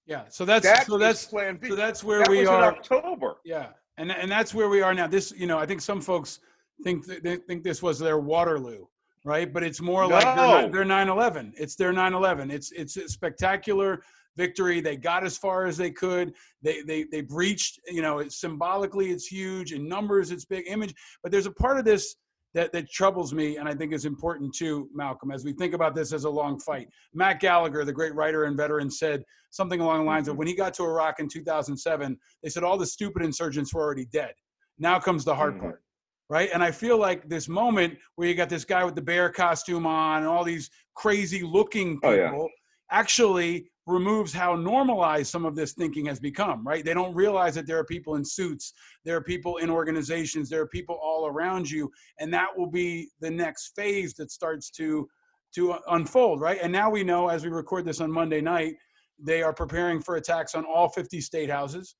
Yeah. 0.05 0.23
So 0.29 0.45
that's 0.45 0.65
that 0.65 0.85
so 0.85 0.97
that's 0.97 1.25
plan 1.25 1.57
B. 1.61 1.69
So 1.69 1.75
that's 1.75 2.03
where 2.03 2.19
that 2.19 2.29
we 2.29 2.45
are. 2.45 2.63
October. 2.63 3.35
Yeah. 3.45 3.69
And 3.97 4.11
and 4.11 4.31
that's 4.31 4.53
where 4.53 4.69
we 4.69 4.81
are 4.81 4.93
now. 4.93 5.07
This, 5.07 5.33
you 5.35 5.47
know, 5.47 5.59
I 5.59 5.65
think 5.65 5.81
some 5.81 6.01
folks 6.01 6.39
think 6.83 7.05
they 7.05 7.37
think 7.37 7.63
this 7.63 7.81
was 7.81 7.99
their 7.99 8.19
Waterloo 8.19 8.85
right? 9.25 9.51
But 9.51 9.63
it's 9.63 9.81
more 9.81 10.03
no. 10.03 10.15
like 10.15 10.71
they're, 10.71 10.83
9/11. 10.83 11.53
It's 11.55 11.75
their 11.75 11.93
9/11. 11.93 12.51
It's 12.51 12.71
it's 12.71 12.97
a 12.97 13.07
spectacular 13.07 14.01
victory. 14.35 14.81
They 14.81 14.97
got 14.97 15.23
as 15.23 15.37
far 15.37 15.65
as 15.65 15.77
they 15.77 15.91
could. 15.91 16.33
They 16.61 16.81
they 16.81 17.05
they 17.11 17.21
breached. 17.21 17.79
You 17.87 18.01
know, 18.01 18.19
it's 18.19 18.39
symbolically 18.39 19.11
it's 19.11 19.27
huge. 19.27 19.71
In 19.73 19.87
numbers, 19.87 20.31
it's 20.31 20.45
big. 20.45 20.65
Image, 20.67 20.93
but 21.21 21.31
there's 21.31 21.45
a 21.45 21.51
part 21.51 21.77
of 21.77 21.85
this. 21.85 22.15
That, 22.53 22.71
that 22.73 22.91
troubles 22.91 23.33
me 23.33 23.57
and 23.57 23.67
I 23.67 23.73
think 23.73 23.93
is 23.93 24.05
important 24.05 24.53
too, 24.53 24.87
Malcolm, 24.93 25.31
as 25.31 25.43
we 25.43 25.53
think 25.53 25.73
about 25.73 25.95
this 25.95 26.13
as 26.13 26.25
a 26.25 26.29
long 26.29 26.59
fight. 26.59 26.87
Matt 27.13 27.39
Gallagher, 27.39 27.83
the 27.83 27.93
great 27.93 28.13
writer 28.13 28.43
and 28.43 28.55
veteran, 28.55 28.91
said 28.91 29.23
something 29.49 29.79
along 29.79 29.99
the 29.99 30.05
lines 30.05 30.27
of 30.27 30.33
mm-hmm. 30.33 30.39
when 30.39 30.47
he 30.47 30.55
got 30.55 30.73
to 30.75 30.83
Iraq 30.83 31.19
in 31.19 31.27
2007, 31.27 32.17
they 32.43 32.49
said 32.49 32.63
all 32.63 32.77
the 32.77 32.85
stupid 32.85 33.23
insurgents 33.23 33.73
were 33.73 33.81
already 33.81 34.05
dead. 34.05 34.33
Now 34.77 34.99
comes 34.99 35.25
the 35.25 35.33
hard 35.33 35.55
mm-hmm. 35.55 35.63
part 35.63 35.83
right? 36.29 36.49
And 36.53 36.63
I 36.63 36.71
feel 36.71 36.97
like 36.97 37.29
this 37.29 37.47
moment 37.47 37.97
where 38.15 38.27
you 38.27 38.33
got 38.33 38.49
this 38.49 38.65
guy 38.65 38.83
with 38.83 38.95
the 38.95 39.01
bear 39.01 39.29
costume 39.29 39.85
on 39.85 40.19
and 40.19 40.27
all 40.27 40.43
these 40.43 40.69
crazy 40.95 41.43
looking 41.43 41.95
people 41.95 42.09
oh, 42.09 42.13
yeah. 42.13 42.47
Actually 42.91 43.67
removes 43.85 44.31
how 44.33 44.55
normalized 44.55 45.29
some 45.29 45.45
of 45.45 45.55
this 45.55 45.73
thinking 45.73 46.05
has 46.05 46.19
become, 46.19 46.65
right? 46.65 46.85
They 46.85 46.93
don't 46.93 47.13
realize 47.13 47.53
that 47.55 47.67
there 47.67 47.77
are 47.77 47.83
people 47.83 48.15
in 48.15 48.23
suits, 48.23 48.73
there 49.03 49.17
are 49.17 49.23
people 49.23 49.57
in 49.57 49.69
organizations, 49.69 50.49
there 50.49 50.61
are 50.61 50.67
people 50.67 50.97
all 51.01 51.27
around 51.27 51.69
you, 51.69 51.91
and 52.19 52.33
that 52.33 52.47
will 52.55 52.69
be 52.69 53.09
the 53.19 53.29
next 53.29 53.73
phase 53.75 54.13
that 54.15 54.31
starts 54.31 54.69
to 54.71 55.07
to 55.55 55.75
unfold, 55.89 56.41
right? 56.41 56.57
And 56.63 56.71
now 56.71 56.89
we 56.89 57.03
know 57.03 57.27
as 57.27 57.43
we 57.43 57.51
record 57.51 57.85
this 57.85 58.01
on 58.01 58.11
Monday 58.11 58.41
night, 58.41 58.73
they 59.19 59.43
are 59.43 59.53
preparing 59.53 60.01
for 60.01 60.15
attacks 60.15 60.55
on 60.55 60.65
all 60.65 60.89
50 60.89 61.21
state 61.21 61.49
houses. 61.49 61.95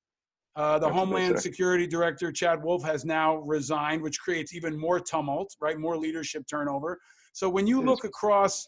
Uh, 0.56 0.78
the 0.78 0.88
Homeland 0.88 1.38
Security 1.40 1.86
Director, 1.86 2.32
Chad 2.32 2.62
Wolf, 2.64 2.82
has 2.82 3.04
now 3.04 3.36
resigned, 3.38 4.02
which 4.02 4.20
creates 4.20 4.54
even 4.54 4.76
more 4.78 4.98
tumult, 4.98 5.54
right? 5.60 5.78
More 5.78 5.96
leadership 5.96 6.44
turnover. 6.48 6.98
So 7.32 7.48
when 7.48 7.66
you 7.66 7.80
look 7.80 8.04
across 8.04 8.66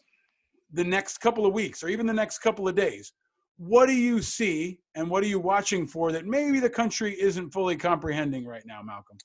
the 0.71 0.83
next 0.83 1.19
couple 1.19 1.45
of 1.45 1.53
weeks 1.53 1.83
or 1.83 1.89
even 1.89 2.05
the 2.05 2.13
next 2.13 2.39
couple 2.39 2.67
of 2.67 2.75
days, 2.75 3.13
what 3.57 3.87
do 3.87 3.93
you 3.93 4.21
see 4.21 4.79
and 4.95 5.09
what 5.09 5.23
are 5.23 5.27
you 5.27 5.39
watching 5.39 5.87
for 5.87 6.11
that 6.11 6.25
maybe 6.25 6.59
the 6.59 6.69
country 6.69 7.19
isn't 7.19 7.51
fully 7.51 7.75
comprehending 7.75 8.45
right 8.45 8.65
now, 8.65 8.81
Malcolm? 8.81 9.17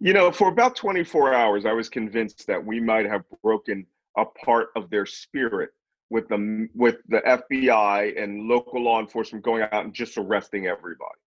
You 0.00 0.12
know, 0.12 0.30
for 0.30 0.48
about 0.48 0.76
24 0.76 1.34
hours, 1.34 1.66
I 1.66 1.72
was 1.72 1.88
convinced 1.88 2.46
that 2.46 2.64
we 2.64 2.80
might 2.80 3.06
have 3.06 3.24
broken 3.42 3.86
a 4.16 4.24
part 4.24 4.68
of 4.76 4.90
their 4.90 5.06
spirit 5.06 5.70
with 6.10 6.28
the 6.28 6.68
with 6.74 6.96
the 7.08 7.20
FBI 7.20 8.22
and 8.22 8.48
local 8.48 8.82
law 8.82 9.00
enforcement 9.00 9.44
going 9.44 9.62
out 9.62 9.84
and 9.84 9.92
just 9.92 10.16
arresting 10.16 10.66
everybody 10.66 11.18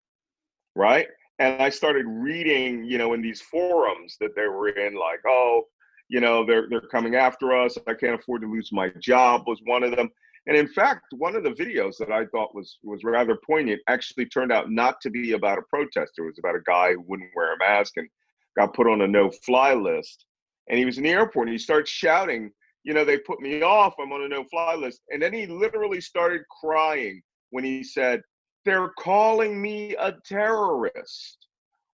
right? 0.75 1.07
And 1.39 1.61
I 1.61 1.69
started 1.69 2.05
reading, 2.07 2.83
you 2.83 2.97
know, 2.97 3.13
in 3.13 3.21
these 3.21 3.41
forums 3.41 4.17
that 4.19 4.35
they 4.35 4.47
were 4.47 4.69
in, 4.69 4.93
like, 4.93 5.19
oh, 5.27 5.63
you 6.11 6.19
know, 6.19 6.45
they're 6.45 6.67
they're 6.69 6.81
coming 6.81 7.15
after 7.15 7.57
us. 7.57 7.77
I 7.87 7.93
can't 7.93 8.19
afford 8.19 8.41
to 8.41 8.51
lose 8.51 8.69
my 8.73 8.89
job 8.99 9.47
was 9.47 9.61
one 9.63 9.81
of 9.81 9.95
them. 9.95 10.09
And 10.45 10.57
in 10.57 10.67
fact, 10.67 11.05
one 11.11 11.37
of 11.37 11.43
the 11.43 11.51
videos 11.51 11.97
that 11.99 12.11
I 12.11 12.25
thought 12.25 12.53
was 12.53 12.79
was 12.83 13.05
rather 13.05 13.39
poignant 13.47 13.81
actually 13.87 14.25
turned 14.25 14.51
out 14.51 14.69
not 14.69 14.99
to 15.01 15.09
be 15.09 15.31
about 15.31 15.57
a 15.57 15.61
protester. 15.69 16.23
It 16.23 16.31
was 16.31 16.39
about 16.39 16.57
a 16.57 16.63
guy 16.67 16.93
who 16.93 17.05
wouldn't 17.07 17.29
wear 17.33 17.53
a 17.53 17.57
mask 17.59 17.95
and 17.95 18.09
got 18.57 18.73
put 18.73 18.87
on 18.87 19.01
a 19.01 19.07
no-fly 19.07 19.73
list. 19.73 20.25
And 20.67 20.77
he 20.77 20.83
was 20.83 20.97
in 20.97 21.05
the 21.05 21.11
airport 21.11 21.47
and 21.47 21.53
he 21.53 21.57
starts 21.57 21.89
shouting, 21.89 22.51
you 22.83 22.93
know, 22.93 23.05
they 23.05 23.17
put 23.17 23.39
me 23.39 23.61
off. 23.61 23.95
I'm 23.97 24.11
on 24.11 24.23
a 24.23 24.27
no-fly 24.27 24.75
list. 24.75 24.99
And 25.11 25.21
then 25.21 25.31
he 25.31 25.47
literally 25.47 26.01
started 26.01 26.41
crying 26.59 27.21
when 27.51 27.63
he 27.63 27.85
said, 27.85 28.21
they're 28.65 28.91
calling 28.99 29.61
me 29.61 29.95
a 29.95 30.13
terrorist. 30.25 31.47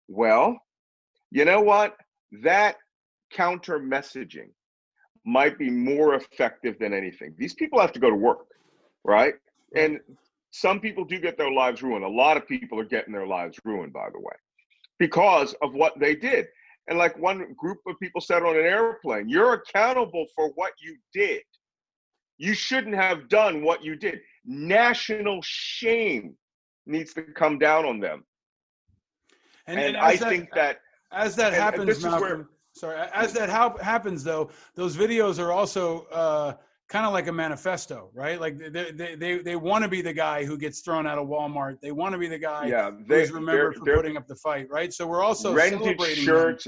Well, 0.07 0.59
you 1.31 1.45
know 1.45 1.61
what? 1.61 1.95
That 2.43 2.75
counter 3.33 3.79
messaging 3.79 4.49
might 5.25 5.57
be 5.57 5.69
more 5.69 6.15
effective 6.15 6.77
than 6.79 6.93
anything. 6.93 7.33
These 7.37 7.53
people 7.53 7.79
have 7.79 7.93
to 7.93 7.99
go 7.99 8.09
to 8.09 8.15
work, 8.15 8.47
right? 9.03 9.35
And 9.75 9.99
some 10.51 10.79
people 10.79 11.03
do 11.05 11.19
get 11.19 11.37
their 11.37 11.51
lives 11.51 11.81
ruined. 11.81 12.05
A 12.05 12.09
lot 12.09 12.37
of 12.37 12.47
people 12.47 12.79
are 12.79 12.85
getting 12.85 13.13
their 13.13 13.25
lives 13.25 13.57
ruined, 13.65 13.93
by 13.93 14.09
the 14.11 14.19
way, 14.19 14.35
because 14.99 15.55
of 15.61 15.73
what 15.73 15.97
they 15.99 16.15
did. 16.15 16.47
And 16.87 16.97
like 16.97 17.17
one 17.17 17.55
group 17.57 17.79
of 17.87 17.99
people 17.99 18.21
said 18.21 18.43
on 18.43 18.55
an 18.57 18.65
airplane, 18.65 19.29
you're 19.29 19.53
accountable 19.53 20.25
for 20.35 20.49
what 20.55 20.73
you 20.81 20.97
did. 21.13 21.41
You 22.37 22.53
shouldn't 22.53 22.95
have 22.95 23.29
done 23.29 23.63
what 23.63 23.83
you 23.83 23.95
did. 23.95 24.19
National 24.45 25.39
shame 25.41 26.35
needs 26.85 27.13
to 27.13 27.21
come 27.23 27.57
down 27.57 27.85
on 27.85 27.99
them. 27.99 28.25
And, 29.65 29.79
and, 29.79 29.95
and 29.95 29.97
I 29.97 30.17
think 30.17 30.49
that, 30.53 30.79
that 31.11 31.25
As 31.25 31.35
that 31.37 31.53
happens, 31.53 32.03
Malcolm, 32.03 32.21
where, 32.21 32.47
sorry, 32.83 33.07
as 33.13 33.33
that 33.33 33.49
ha- 33.49 33.77
happens 33.81 34.23
though, 34.23 34.49
those 34.75 34.97
videos 34.97 35.39
are 35.39 35.51
also 35.51 36.05
uh, 36.11 36.53
kind 36.89 37.05
of 37.05 37.13
like 37.13 37.27
a 37.27 37.31
manifesto, 37.31 38.09
right? 38.13 38.39
Like 38.39 38.57
they 38.57 38.91
they 38.91 39.15
they, 39.15 39.37
they 39.39 39.55
want 39.55 39.83
to 39.83 39.89
be 39.89 40.01
the 40.01 40.13
guy 40.13 40.43
who 40.43 40.57
gets 40.57 40.81
thrown 40.81 41.07
out 41.07 41.17
of 41.17 41.27
Walmart. 41.27 41.79
They 41.81 41.91
want 41.91 42.13
to 42.13 42.19
be 42.19 42.27
the 42.27 42.39
guy 42.39 42.67
yeah, 42.67 42.91
they, 43.07 43.21
who's 43.21 43.31
remembered 43.31 43.75
for 43.75 43.85
putting 43.85 44.17
up 44.17 44.27
the 44.27 44.35
fight, 44.35 44.67
right? 44.69 44.93
So 44.93 45.07
we're 45.07 45.23
also 45.23 45.55
celebrating 45.57 46.23
shirts 46.23 46.67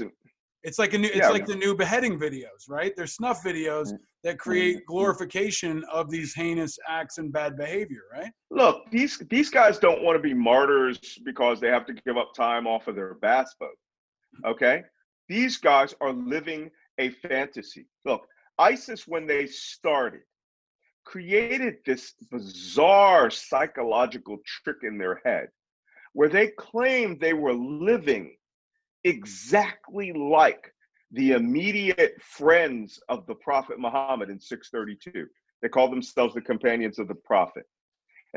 it's 0.66 0.80
like 0.80 0.94
a 0.94 0.98
new. 0.98 1.06
It's 1.06 1.18
yeah, 1.18 1.28
like 1.28 1.46
the 1.46 1.54
new 1.54 1.76
beheading 1.76 2.18
videos, 2.18 2.68
right? 2.68 2.92
They're 2.96 3.06
snuff 3.06 3.44
videos 3.44 3.92
mm, 3.92 3.98
that 4.24 4.36
create 4.36 4.78
mm, 4.78 4.80
mm. 4.80 4.86
glorification 4.86 5.84
of 5.92 6.10
these 6.10 6.34
heinous 6.34 6.76
acts 6.88 7.18
and 7.18 7.32
bad 7.32 7.56
behavior, 7.56 8.02
right? 8.12 8.32
Look, 8.50 8.90
these 8.90 9.22
these 9.30 9.48
guys 9.48 9.78
don't 9.78 10.02
want 10.02 10.16
to 10.16 10.22
be 10.22 10.34
martyrs 10.34 10.98
because 11.24 11.60
they 11.60 11.68
have 11.68 11.86
to 11.86 11.92
give 11.92 12.16
up 12.16 12.34
time 12.34 12.66
off 12.66 12.88
of 12.88 12.96
their 12.96 13.14
bass 13.14 13.54
boat. 13.60 13.76
Okay, 14.44 14.82
these 15.28 15.56
guys 15.56 15.94
are 16.00 16.12
living 16.12 16.70
a 16.98 17.10
fantasy. 17.10 17.86
Look, 18.04 18.26
ISIS 18.58 19.06
when 19.06 19.26
they 19.26 19.46
started 19.46 20.22
created 21.04 21.76
this 21.86 22.14
bizarre 22.30 23.30
psychological 23.30 24.38
trick 24.44 24.78
in 24.82 24.98
their 24.98 25.20
head 25.24 25.48
where 26.12 26.28
they 26.28 26.48
claimed 26.48 27.20
they 27.20 27.32
were 27.32 27.52
living 27.52 28.34
exactly 29.04 30.12
like 30.12 30.72
the 31.12 31.32
immediate 31.32 32.20
friends 32.20 32.98
of 33.08 33.26
the 33.26 33.34
Prophet 33.34 33.78
Muhammad 33.78 34.30
in 34.30 34.40
632. 34.40 35.26
They 35.62 35.68
call 35.68 35.88
themselves 35.88 36.34
the 36.34 36.40
companions 36.40 36.98
of 36.98 37.06
the 37.06 37.14
Prophet. 37.14 37.66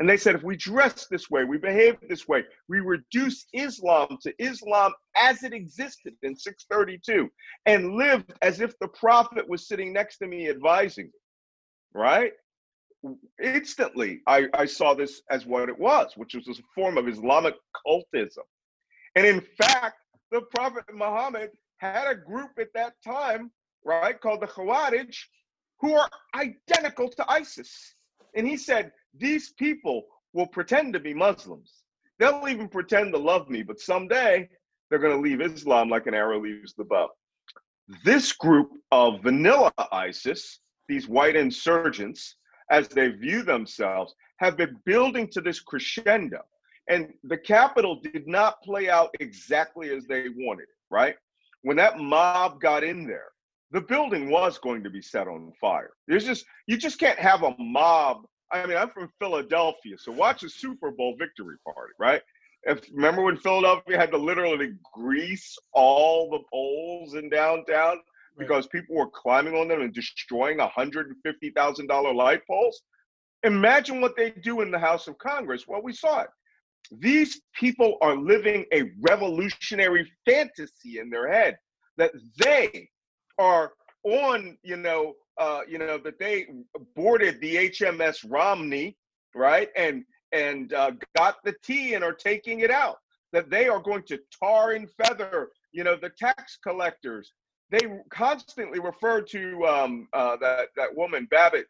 And 0.00 0.08
they 0.08 0.16
said, 0.16 0.34
if 0.34 0.42
we 0.42 0.56
dress 0.56 1.06
this 1.08 1.30
way, 1.30 1.44
we 1.44 1.58
behave 1.58 1.98
this 2.08 2.26
way, 2.26 2.44
we 2.70 2.80
reduce 2.80 3.44
Islam 3.52 4.16
to 4.22 4.32
Islam 4.38 4.94
as 5.14 5.42
it 5.42 5.52
existed 5.52 6.14
in 6.22 6.34
632 6.34 7.28
and 7.66 7.96
lived 7.96 8.32
as 8.40 8.62
if 8.62 8.78
the 8.78 8.88
Prophet 8.88 9.46
was 9.46 9.68
sitting 9.68 9.92
next 9.92 10.16
to 10.18 10.26
me 10.26 10.48
advising 10.48 11.04
me, 11.04 11.12
right? 11.92 12.32
Instantly, 13.42 14.22
I, 14.26 14.48
I 14.54 14.64
saw 14.64 14.94
this 14.94 15.20
as 15.30 15.44
what 15.44 15.68
it 15.68 15.78
was, 15.78 16.12
which 16.16 16.34
was 16.34 16.48
a 16.48 16.62
form 16.74 16.96
of 16.96 17.06
Islamic 17.06 17.54
cultism. 17.86 18.38
And 19.16 19.26
in 19.26 19.42
fact, 19.60 19.98
the 20.30 20.40
Prophet 20.54 20.84
Muhammad 20.94 21.50
had 21.76 22.10
a 22.10 22.14
group 22.14 22.52
at 22.58 22.72
that 22.74 22.94
time, 23.06 23.50
right, 23.84 24.18
called 24.18 24.40
the 24.40 24.46
Khawarij, 24.46 25.14
who 25.80 25.94
are 25.94 26.08
identical 26.34 27.10
to 27.10 27.30
ISIS. 27.30 27.94
And 28.34 28.46
he 28.46 28.56
said, 28.56 28.92
These 29.18 29.52
people 29.52 30.04
will 30.32 30.46
pretend 30.46 30.92
to 30.94 31.00
be 31.00 31.14
Muslims. 31.14 31.72
They'll 32.18 32.46
even 32.48 32.68
pretend 32.68 33.12
to 33.12 33.18
love 33.18 33.48
me, 33.48 33.62
but 33.62 33.80
someday 33.80 34.48
they're 34.88 34.98
going 34.98 35.16
to 35.16 35.22
leave 35.22 35.40
Islam 35.40 35.88
like 35.88 36.06
an 36.06 36.14
arrow 36.14 36.40
leaves 36.40 36.74
the 36.74 36.84
bow. 36.84 37.08
This 38.04 38.32
group 38.32 38.70
of 38.92 39.22
vanilla 39.22 39.72
ISIS, 39.90 40.60
these 40.88 41.08
white 41.08 41.36
insurgents, 41.36 42.36
as 42.70 42.88
they 42.88 43.08
view 43.08 43.42
themselves, 43.42 44.14
have 44.38 44.56
been 44.56 44.76
building 44.84 45.28
to 45.28 45.40
this 45.40 45.60
crescendo. 45.60 46.40
And 46.88 47.12
the 47.24 47.38
Capitol 47.38 48.00
did 48.00 48.26
not 48.26 48.62
play 48.62 48.88
out 48.90 49.10
exactly 49.20 49.90
as 49.90 50.06
they 50.06 50.28
wanted 50.36 50.64
it, 50.64 50.68
right? 50.90 51.16
When 51.62 51.76
that 51.76 51.98
mob 51.98 52.60
got 52.60 52.84
in 52.84 53.06
there, 53.06 53.28
the 53.70 53.80
building 53.80 54.30
was 54.30 54.58
going 54.58 54.82
to 54.82 54.90
be 54.90 55.02
set 55.02 55.28
on 55.28 55.52
fire. 55.60 55.90
There's 56.08 56.24
just, 56.24 56.44
you 56.66 56.76
just 56.76 56.98
can't 56.98 57.18
have 57.18 57.42
a 57.42 57.54
mob. 57.58 58.24
I 58.52 58.66
mean, 58.66 58.76
I'm 58.76 58.90
from 58.90 59.10
Philadelphia, 59.18 59.96
so 59.98 60.12
watch 60.12 60.42
a 60.42 60.48
Super 60.48 60.90
Bowl 60.90 61.14
victory 61.18 61.56
party, 61.64 61.92
right? 61.98 62.22
If 62.64 62.80
remember 62.92 63.22
when 63.22 63.36
Philadelphia 63.36 63.96
had 63.96 64.10
to 64.10 64.18
literally 64.18 64.74
grease 64.92 65.56
all 65.72 66.30
the 66.30 66.40
poles 66.50 67.14
in 67.14 67.30
downtown 67.30 68.00
because 68.36 68.66
people 68.66 68.96
were 68.96 69.08
climbing 69.08 69.54
on 69.54 69.68
them 69.68 69.80
and 69.80 69.94
destroying 69.94 70.58
$150,000 70.58 72.14
light 72.14 72.40
poles? 72.46 72.82
Imagine 73.44 74.00
what 74.00 74.16
they 74.16 74.30
do 74.30 74.60
in 74.60 74.70
the 74.70 74.78
House 74.78 75.08
of 75.08 75.16
Congress. 75.18 75.66
Well, 75.66 75.82
we 75.82 75.92
saw 75.92 76.20
it. 76.20 76.28
These 76.98 77.40
people 77.54 77.96
are 78.02 78.16
living 78.16 78.66
a 78.72 78.90
revolutionary 79.00 80.10
fantasy 80.26 80.98
in 80.98 81.08
their 81.08 81.30
head 81.30 81.56
that 81.96 82.12
they 82.38 82.88
are 83.38 83.72
on, 84.04 84.58
you 84.62 84.76
know, 84.76 85.14
uh, 85.38 85.60
you 85.68 85.78
know, 85.78 85.98
that 85.98 86.18
they 86.18 86.46
boarded 86.94 87.40
the 87.40 87.56
HMS 87.70 88.24
Romney, 88.28 88.96
right, 89.34 89.68
and 89.76 90.04
and 90.32 90.72
uh, 90.72 90.92
got 91.16 91.36
the 91.44 91.54
tea 91.62 91.94
and 91.94 92.04
are 92.04 92.12
taking 92.12 92.60
it 92.60 92.70
out. 92.70 92.98
That 93.32 93.50
they 93.50 93.68
are 93.68 93.80
going 93.80 94.02
to 94.04 94.18
tar 94.42 94.72
and 94.72 94.88
feather, 94.90 95.50
you 95.72 95.84
know, 95.84 95.96
the 95.96 96.10
tax 96.10 96.58
collectors. 96.62 97.32
They 97.70 97.80
constantly 98.10 98.80
refer 98.80 99.22
to 99.22 99.66
um, 99.66 100.08
uh, 100.12 100.36
that 100.38 100.68
that 100.76 100.96
woman 100.96 101.28
Babbitt 101.30 101.66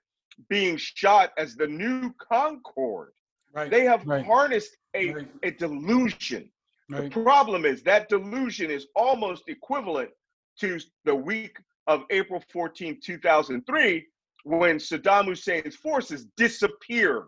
being 0.49 0.77
shot 0.77 1.33
as 1.37 1.55
the 1.55 1.66
new 1.66 2.14
Concord. 2.18 3.12
Right. 3.53 3.70
They 3.70 3.85
have 3.85 4.07
right. 4.07 4.25
harnessed 4.25 4.77
a, 4.94 5.12
right. 5.12 5.29
a 5.42 5.51
delusion. 5.51 6.51
The 6.88 7.09
problem 7.09 7.64
is 7.64 7.83
that 7.85 8.09
delusion 8.09 8.68
is 8.70 8.88
almost 8.96 9.44
equivalent 9.49 10.11
to 10.59 10.81
the 11.05 11.14
week 11.14 11.57
of 11.87 12.05
April 12.11 12.43
14, 12.53 13.01
2003, 13.03 14.07
when 14.45 14.77
Saddam 14.77 15.27
Hussein's 15.27 15.77
forces 15.77 16.27
disappeared 16.37 17.27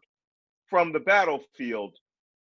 from 0.66 0.92
the 0.92 1.00
battlefield. 1.00 1.94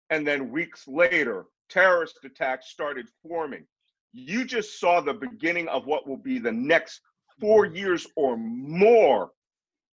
And 0.09 0.25
then 0.25 0.51
weeks 0.51 0.87
later, 0.87 1.45
terrorist 1.69 2.19
attacks 2.23 2.69
started 2.69 3.07
forming. 3.27 3.65
You 4.13 4.45
just 4.45 4.79
saw 4.79 5.01
the 5.01 5.13
beginning 5.13 5.67
of 5.67 5.85
what 5.87 6.07
will 6.07 6.17
be 6.17 6.39
the 6.39 6.51
next 6.51 7.01
four 7.39 7.65
years 7.65 8.05
or 8.15 8.37
more 8.37 9.31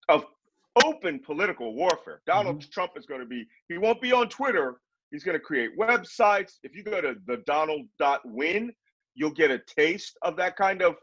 of 0.08 0.26
open 0.84 1.18
political 1.18 1.74
warfare. 1.74 2.20
Donald 2.26 2.60
mm-hmm. 2.60 2.70
Trump 2.70 2.92
is 2.96 3.06
going 3.06 3.20
to 3.20 3.26
be, 3.26 3.46
he 3.68 3.78
won't 3.78 4.00
be 4.00 4.12
on 4.12 4.28
Twitter. 4.28 4.80
He's 5.10 5.24
going 5.24 5.36
to 5.36 5.44
create 5.44 5.76
websites. 5.78 6.58
If 6.62 6.76
you 6.76 6.84
go 6.84 7.00
to 7.00 7.16
the 7.26 7.38
Donald.win, 7.46 8.72
you'll 9.14 9.30
get 9.30 9.50
a 9.50 9.58
taste 9.58 10.16
of 10.22 10.36
that 10.36 10.56
kind 10.56 10.82
of 10.82 10.96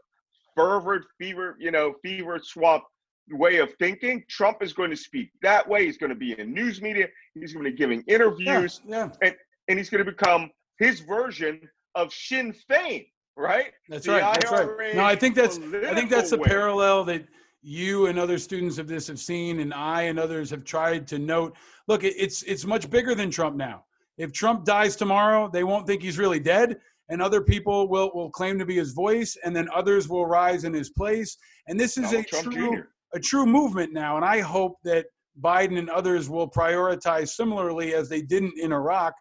fervent 0.58 1.04
fever, 1.18 1.56
you 1.60 1.70
know, 1.70 1.94
fever 2.02 2.40
swamp 2.42 2.84
way 3.30 3.58
of 3.58 3.72
thinking. 3.78 4.24
Trump 4.28 4.62
is 4.62 4.72
going 4.72 4.90
to 4.90 4.96
speak 4.96 5.30
that 5.42 5.68
way. 5.68 5.86
He's 5.86 5.98
going 5.98 6.10
to 6.10 6.16
be 6.16 6.38
in 6.38 6.52
news 6.52 6.80
media. 6.82 7.06
He's 7.34 7.52
going 7.52 7.64
to 7.64 7.70
be 7.70 7.76
giving 7.76 8.02
interviews. 8.08 8.80
Yeah, 8.86 8.96
yeah. 8.96 9.10
And, 9.22 9.36
and 9.68 9.78
he's 9.78 9.90
going 9.90 10.04
to 10.04 10.10
become 10.10 10.50
his 10.78 11.00
version 11.00 11.60
of 11.94 12.12
Sinn 12.12 12.52
Fein, 12.68 13.04
right? 13.36 13.72
That's 13.88 14.06
the 14.06 14.12
right. 14.12 14.40
That's 14.40 14.50
right. 14.50 14.94
No, 14.94 15.04
I 15.04 15.14
think 15.14 15.34
that's 15.34 15.58
I 15.58 15.94
think 15.94 16.10
that's 16.10 16.32
a 16.32 16.38
parallel 16.38 17.04
that 17.04 17.26
you 17.62 18.06
and 18.06 18.18
other 18.18 18.38
students 18.38 18.78
of 18.78 18.86
this 18.86 19.06
have 19.08 19.18
seen, 19.18 19.60
and 19.60 19.74
I 19.74 20.02
and 20.02 20.18
others 20.18 20.50
have 20.50 20.64
tried 20.64 21.06
to 21.08 21.18
note. 21.18 21.56
Look, 21.86 22.04
it's 22.04 22.42
it's 22.44 22.64
much 22.64 22.88
bigger 22.88 23.14
than 23.14 23.30
Trump 23.30 23.56
now. 23.56 23.84
If 24.16 24.32
Trump 24.32 24.64
dies 24.64 24.96
tomorrow, 24.96 25.48
they 25.52 25.64
won't 25.64 25.86
think 25.86 26.02
he's 26.02 26.18
really 26.18 26.40
dead, 26.40 26.80
and 27.08 27.22
other 27.22 27.40
people 27.40 27.88
will 27.88 28.10
will 28.14 28.30
claim 28.30 28.58
to 28.58 28.66
be 28.66 28.76
his 28.76 28.92
voice, 28.92 29.36
and 29.44 29.54
then 29.54 29.68
others 29.74 30.08
will 30.08 30.26
rise 30.26 30.64
in 30.64 30.72
his 30.72 30.90
place. 30.90 31.36
And 31.66 31.78
this 31.78 31.96
is 31.96 32.10
Donald 32.10 32.24
a 32.24 32.28
Trump 32.28 32.52
true 32.52 32.76
Jr. 32.76 32.82
a 33.14 33.20
true 33.20 33.46
movement 33.46 33.92
now, 33.92 34.16
and 34.16 34.24
I 34.24 34.40
hope 34.40 34.76
that 34.84 35.06
Biden 35.40 35.78
and 35.78 35.90
others 35.90 36.28
will 36.28 36.50
prioritize 36.50 37.28
similarly 37.28 37.94
as 37.94 38.08
they 38.08 38.22
didn't 38.22 38.58
in 38.58 38.72
Iraq 38.72 39.14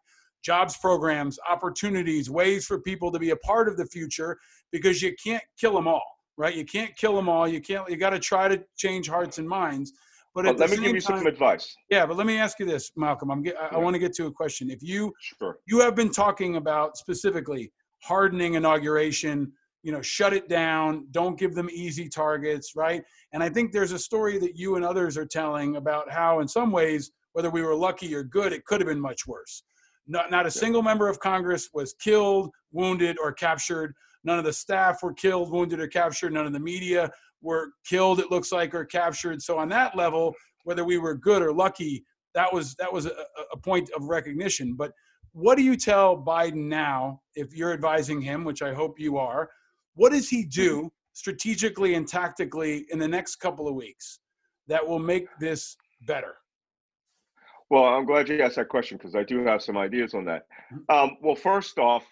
jobs 0.44 0.78
programs, 0.78 1.38
opportunities, 1.50 2.30
ways 2.30 2.66
for 2.66 2.80
people 2.80 3.12
to 3.12 3.20
be 3.20 3.32
a 3.32 3.36
part 3.38 3.68
of 3.68 3.76
the 3.76 3.86
future 3.86 4.38
because 4.72 5.02
you 5.02 5.14
can't 5.24 5.44
kill 5.60 5.74
them 5.74 5.88
all 5.88 6.18
right? 6.38 6.56
You 6.56 6.66
can't 6.66 6.96
kill 6.96 7.16
them 7.16 7.28
all. 7.28 7.48
You 7.48 7.60
can't. 7.60 7.90
You 7.90 7.98
got 7.98 8.12
to 8.12 8.20
try 8.20 8.48
to 8.48 8.64
change 8.78 9.10
hearts 9.10 9.40
and 9.40 9.48
minds. 9.48 9.94
But 10.38 10.46
well, 10.46 10.54
let 10.54 10.70
me 10.70 10.78
give 10.78 10.94
you 10.94 11.02
time, 11.02 11.18
some 11.18 11.26
advice. 11.26 11.76
Yeah, 11.90 12.06
but 12.06 12.16
let 12.16 12.28
me 12.28 12.38
ask 12.38 12.60
you 12.60 12.68
this, 12.68 12.92
Malcolm. 12.96 13.32
I'm. 13.32 13.44
I, 13.60 13.76
I 13.76 13.78
want 13.80 13.96
to 13.96 14.00
get 14.00 14.14
to 14.18 14.28
a 14.28 14.32
question. 14.32 14.70
If 14.70 14.84
you 14.84 15.12
sure. 15.20 15.58
you 15.66 15.80
have 15.80 15.96
been 15.96 16.12
talking 16.12 16.58
about 16.58 16.96
specifically 16.96 17.72
hardening 18.04 18.54
inauguration, 18.54 19.52
you 19.82 19.92
know, 19.92 20.00
shut 20.04 20.34
it 20.34 20.48
down. 20.48 21.08
Don't 21.10 21.40
give 21.40 21.56
them 21.56 21.72
easy 21.72 22.08
targets, 22.08 22.76
right? 22.76 23.02
And 23.34 23.42
I 23.42 23.50
think 23.50 23.72
there's 23.72 23.94
a 23.94 23.98
story 23.98 24.38
that 24.38 24.56
you 24.56 24.76
and 24.76 24.86
others 24.86 25.18
are 25.18 25.26
telling 25.26 25.78
about 25.78 26.08
how, 26.12 26.40
in 26.42 26.48
some 26.48 26.70
ways, 26.72 27.10
whether 27.34 27.50
we 27.50 27.64
were 27.64 27.74
lucky 27.74 28.14
or 28.14 28.22
good, 28.24 28.54
it 28.54 28.64
could 28.66 28.80
have 28.80 28.88
been 28.88 29.02
much 29.02 29.26
worse. 29.26 29.64
Not, 30.08 30.30
not 30.30 30.46
a 30.46 30.52
single 30.52 30.84
member 30.84 31.10
of 31.10 31.20
Congress 31.20 31.70
was 31.74 31.96
killed, 32.00 32.52
wounded, 32.72 33.18
or 33.20 33.32
captured. 33.32 33.92
None 34.24 34.38
of 34.38 34.46
the 34.46 34.54
staff 34.54 35.02
were 35.02 35.14
killed, 35.14 35.52
wounded, 35.52 35.80
or 35.80 35.88
captured. 35.88 36.32
None 36.32 36.46
of 36.46 36.54
the 36.54 36.60
media 36.60 37.10
were 37.42 37.70
killed, 37.86 38.20
it 38.20 38.32
looks 38.32 38.52
like, 38.52 38.74
or 38.74 38.86
captured. 38.86 39.42
So 39.42 39.58
on 39.58 39.70
that 39.70 39.96
level, 39.96 40.34
whether 40.64 40.84
we 40.84 40.98
were 40.98 41.16
good 41.16 41.42
or 41.42 41.54
lucky, 41.54 42.04
that 42.34 42.52
was 42.52 42.76
that 42.76 42.92
was 42.92 43.06
a, 43.06 43.14
a 43.52 43.58
point 43.58 43.90
of 43.96 44.04
recognition. 44.04 44.76
But 44.76 44.92
what 45.34 45.58
do 45.58 45.64
you 45.64 45.76
tell 45.76 46.18
Biden 46.18 46.68
now 46.68 47.22
if 47.36 47.56
you're 47.56 47.74
advising 47.74 48.22
him, 48.22 48.44
which 48.44 48.62
I 48.62 48.74
hope 48.74 49.00
you 49.00 49.18
are? 49.18 49.50
What 49.96 50.12
does 50.12 50.30
he 50.30 50.44
do 50.44 50.92
strategically 51.14 51.96
and 51.96 52.08
tactically 52.08 52.86
in 52.92 53.00
the 53.00 53.08
next 53.08 53.38
couple 53.38 53.68
of 53.68 53.76
weeks 53.76 54.20
that 54.68 54.88
will 54.88 55.00
make 55.00 55.28
this 55.40 55.76
better? 56.02 56.36
Well, 57.70 57.86
I'm 57.86 58.06
glad 58.06 58.30
you 58.30 58.42
asked 58.42 58.56
that 58.56 58.70
question 58.70 58.98
because 58.98 59.16
I 59.16 59.24
do 59.24 59.44
have 59.44 59.62
some 59.62 59.78
ideas 59.78 60.14
on 60.14 60.26
that. 60.26 60.46
Mm-hmm. 60.74 60.96
Um, 60.96 61.18
well, 61.22 61.36
first 61.36 61.80
off, 61.80 62.06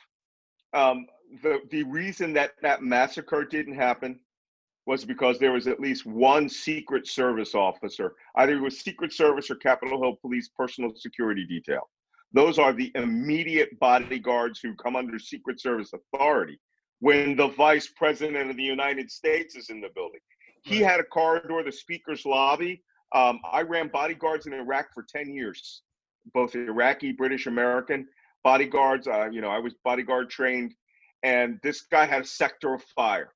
um, 0.73 1.05
the 1.43 1.59
the 1.71 1.83
reason 1.83 2.33
that 2.33 2.51
that 2.61 2.83
massacre 2.83 3.43
didn't 3.45 3.75
happen 3.75 4.19
was 4.85 5.03
because 5.03 5.39
there 5.39 5.51
was 5.51 5.67
at 5.67 5.79
least 5.79 6.05
one 6.05 6.47
Secret 6.47 7.07
Service 7.07 7.55
officer, 7.55 8.13
either 8.37 8.53
it 8.53 8.61
was 8.61 8.79
Secret 8.79 9.11
Service 9.11 9.49
or 9.49 9.55
Capitol 9.55 10.01
Hill 10.01 10.17
Police 10.21 10.49
personal 10.49 10.91
security 10.95 11.45
detail. 11.45 11.89
Those 12.33 12.59
are 12.59 12.73
the 12.73 12.91
immediate 12.95 13.79
bodyguards 13.79 14.59
who 14.59 14.75
come 14.75 14.95
under 14.95 15.17
Secret 15.17 15.59
Service 15.59 15.91
authority 15.93 16.59
when 16.99 17.35
the 17.35 17.47
Vice 17.47 17.91
President 17.95 18.49
of 18.49 18.57
the 18.57 18.63
United 18.63 19.09
States 19.09 19.55
is 19.55 19.69
in 19.69 19.81
the 19.81 19.89
building. 19.95 20.19
He 20.63 20.79
had 20.79 20.99
a 20.99 21.03
corridor, 21.03 21.63
the 21.63 21.71
Speaker's 21.71 22.25
lobby. 22.25 22.81
Um, 23.13 23.39
I 23.51 23.61
ran 23.61 23.87
bodyguards 23.87 24.47
in 24.47 24.53
Iraq 24.53 24.87
for 24.93 25.05
10 25.07 25.29
years, 25.33 25.83
both 26.33 26.55
Iraqi, 26.55 27.11
British, 27.11 27.47
American 27.47 28.07
bodyguards. 28.43 29.07
Uh, 29.07 29.29
you 29.31 29.41
know, 29.41 29.49
I 29.49 29.59
was 29.59 29.73
bodyguard 29.83 30.29
trained, 30.29 30.73
and 31.23 31.59
this 31.63 31.81
guy 31.91 32.05
had 32.05 32.23
a 32.23 32.27
sector 32.27 32.73
of 32.73 32.83
fire 32.95 33.31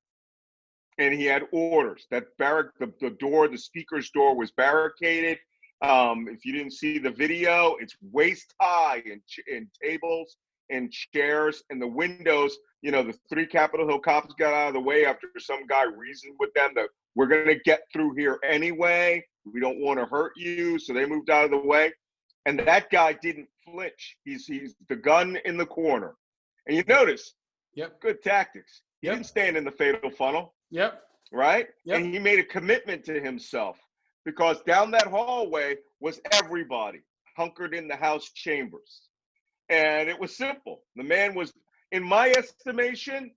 and 1.00 1.14
he 1.14 1.26
had 1.26 1.44
orders 1.52 2.06
that 2.12 2.26
barrack 2.38 2.68
the, 2.80 2.94
the 3.02 3.12
door 3.12 3.48
the 3.48 3.58
speaker's 3.58 4.12
door 4.12 4.36
was 4.36 4.52
barricaded. 4.52 5.40
Um, 5.82 6.28
if 6.28 6.46
you 6.46 6.52
didn't 6.54 6.74
see 6.74 7.00
the 7.00 7.10
video 7.12 7.76
it's 7.80 7.96
waist 8.12 8.54
high 8.62 9.02
and, 9.10 9.22
and 9.52 9.68
tables 9.82 10.38
and 10.70 10.92
chairs 10.92 11.64
and 11.70 11.82
the 11.82 11.88
windows. 11.88 12.58
You 12.82 12.92
know 12.92 13.04
the 13.04 13.18
three 13.30 13.48
capitol 13.48 13.88
hill 13.88 14.00
cops 14.00 14.34
got 14.38 14.54
out 14.54 14.68
of 14.70 14.74
the 14.76 14.80
way 14.80 15.06
after 15.06 15.28
some 15.40 15.66
guy 15.68 15.84
reasoned 15.84 16.36
with 16.40 16.54
them 16.54 16.72
that 16.76 16.90
we're 17.16 17.28
going 17.28 17.48
to 17.48 17.60
get 17.66 17.82
through 17.92 18.16
here 18.16 18.40
anyway. 18.48 19.26
We 19.52 19.60
don't 19.60 19.80
want 19.80 20.00
to 20.00 20.06
hurt 20.06 20.34
you. 20.38 20.80
So 20.80 20.94
they 20.94 21.06
moved 21.06 21.30
out 21.30 21.46
of 21.46 21.52
the 21.52 21.58
way. 21.58 21.92
And 22.46 22.60
that 22.60 22.90
guy 22.90 23.14
didn't 23.14 23.48
flinch. 23.66 24.18
He's 24.24 24.46
he's 24.46 24.76
the 24.88 24.96
gun 24.96 25.38
in 25.46 25.58
the 25.58 25.66
corner. 25.66 26.16
And 26.68 26.78
you 26.78 26.84
notice 26.88 27.34
yep. 27.74 28.00
good 28.02 28.22
tactics. 28.22 28.82
He 29.02 29.08
Yep. 29.08 29.16
didn't 29.16 29.28
stand 29.28 29.58
in 29.58 29.64
the 29.64 29.72
fatal 29.72 30.12
funnel 30.12 30.54
Yep. 30.72 31.02
right? 31.32 31.68
Yep. 31.86 31.98
And 31.98 32.14
he 32.14 32.20
made 32.20 32.40
a 32.40 32.44
commitment 32.44 33.04
to 33.06 33.20
himself 33.20 33.78
because 34.26 34.62
down 34.62 34.92
that 34.92 35.08
hallway 35.08 35.78
was 36.00 36.20
everybody 36.32 37.02
hunkered 37.36 37.74
in 37.74 37.88
the 37.88 37.96
House 37.96 38.32
chambers. 38.32 39.02
And 39.70 40.10
it 40.10 40.20
was 40.20 40.36
simple. 40.36 40.82
The 40.96 41.04
man 41.04 41.36
was, 41.36 41.54
in 41.92 42.04
my 42.04 42.30
estimation, 42.32 43.32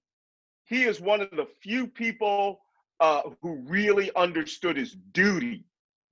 he 0.65 0.85
is 0.85 1.01
one 1.01 1.21
of 1.21 1.31
the 1.31 1.47
few 1.63 1.87
people 1.87 2.61
uh, 3.01 3.23
who 3.43 3.57
really 3.67 4.11
understood 4.17 4.77
his 4.77 4.97
duty 5.13 5.65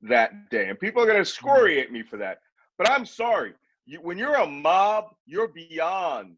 that 0.03 0.51
day. 0.51 0.69
And 0.69 0.79
people 0.79 1.03
are 1.03 1.07
going 1.07 1.17
to 1.17 1.21
excoriate 1.21 1.91
me 1.91 2.03
for 2.03 2.17
that. 2.19 2.41
But 2.79 2.91
I'm 2.91 3.07
sorry. 3.07 3.55
You, 3.87 4.01
when 4.03 4.19
you're 4.19 4.35
a 4.35 4.47
mob, 4.47 5.15
you're 5.27 5.49
beyond 5.49 6.37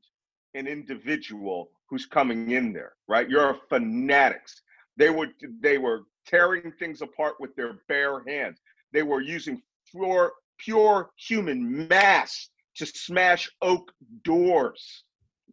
an 0.55 0.66
individual 0.66 1.71
who's 1.88 2.07
coming 2.07 2.51
in 2.53 2.73
there, 2.73 2.92
right? 3.09 3.29
You're 3.29 3.59
fanatics. 3.68 4.62
They 4.96 5.11
were 5.11 5.28
they 5.61 5.78
were 5.78 6.02
tearing 6.26 6.72
things 6.78 7.02
apart 7.02 7.35
with 7.40 7.55
their 7.57 7.74
bare 7.88 8.22
hands. 8.26 8.61
They 8.92 9.02
were 9.02 9.20
using 9.20 9.62
pure 9.90 10.33
pure 10.59 11.11
human 11.16 11.88
mass 11.88 12.50
to 12.76 12.87
smash 12.87 13.50
oak 13.62 13.92
doors 14.24 15.05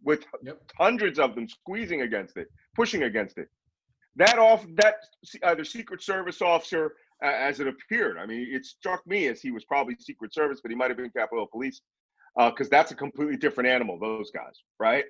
with 0.03 0.25
Yep. 0.43 0.61
hundreds 0.77 1.19
of 1.19 1.35
them 1.35 1.47
squeezing 1.47 2.01
against 2.03 2.37
it, 2.37 2.47
pushing 2.75 3.03
against 3.03 3.37
it. 3.37 3.49
That 4.15 4.39
off 4.39 4.65
that 4.75 4.95
either 5.43 5.63
Secret 5.65 6.01
Service 6.01 6.41
officer, 6.41 6.95
uh, 7.23 7.27
as 7.27 7.59
it 7.59 7.67
appeared. 7.67 8.17
I 8.17 8.25
mean, 8.25 8.47
it 8.53 8.65
struck 8.65 9.05
me 9.05 9.27
as 9.27 9.41
he 9.41 9.51
was 9.51 9.65
probably 9.65 9.95
Secret 9.99 10.33
Service, 10.33 10.59
but 10.61 10.71
he 10.71 10.75
might 10.77 10.89
have 10.89 10.97
been 10.97 11.09
Capitol 11.11 11.47
Police, 11.51 11.81
because 12.37 12.69
that's 12.69 12.91
a 12.91 12.95
completely 12.95 13.35
different 13.37 13.69
animal. 13.69 13.99
Those 13.99 14.31
guys, 14.31 14.63
right? 14.79 15.05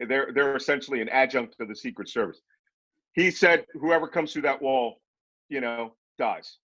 They're 0.00 0.32
they're 0.32 0.56
essentially 0.56 1.00
an 1.00 1.08
adjunct 1.10 1.56
to 1.58 1.66
the 1.66 1.76
Secret 1.76 2.08
Service. 2.08 2.40
He 3.14 3.30
said, 3.30 3.64
whoever 3.74 4.06
comes 4.08 4.32
through 4.32 4.42
that 4.42 4.60
wall, 4.60 5.00
you 5.48 5.60
know, 5.60 5.94
dies, 6.18 6.58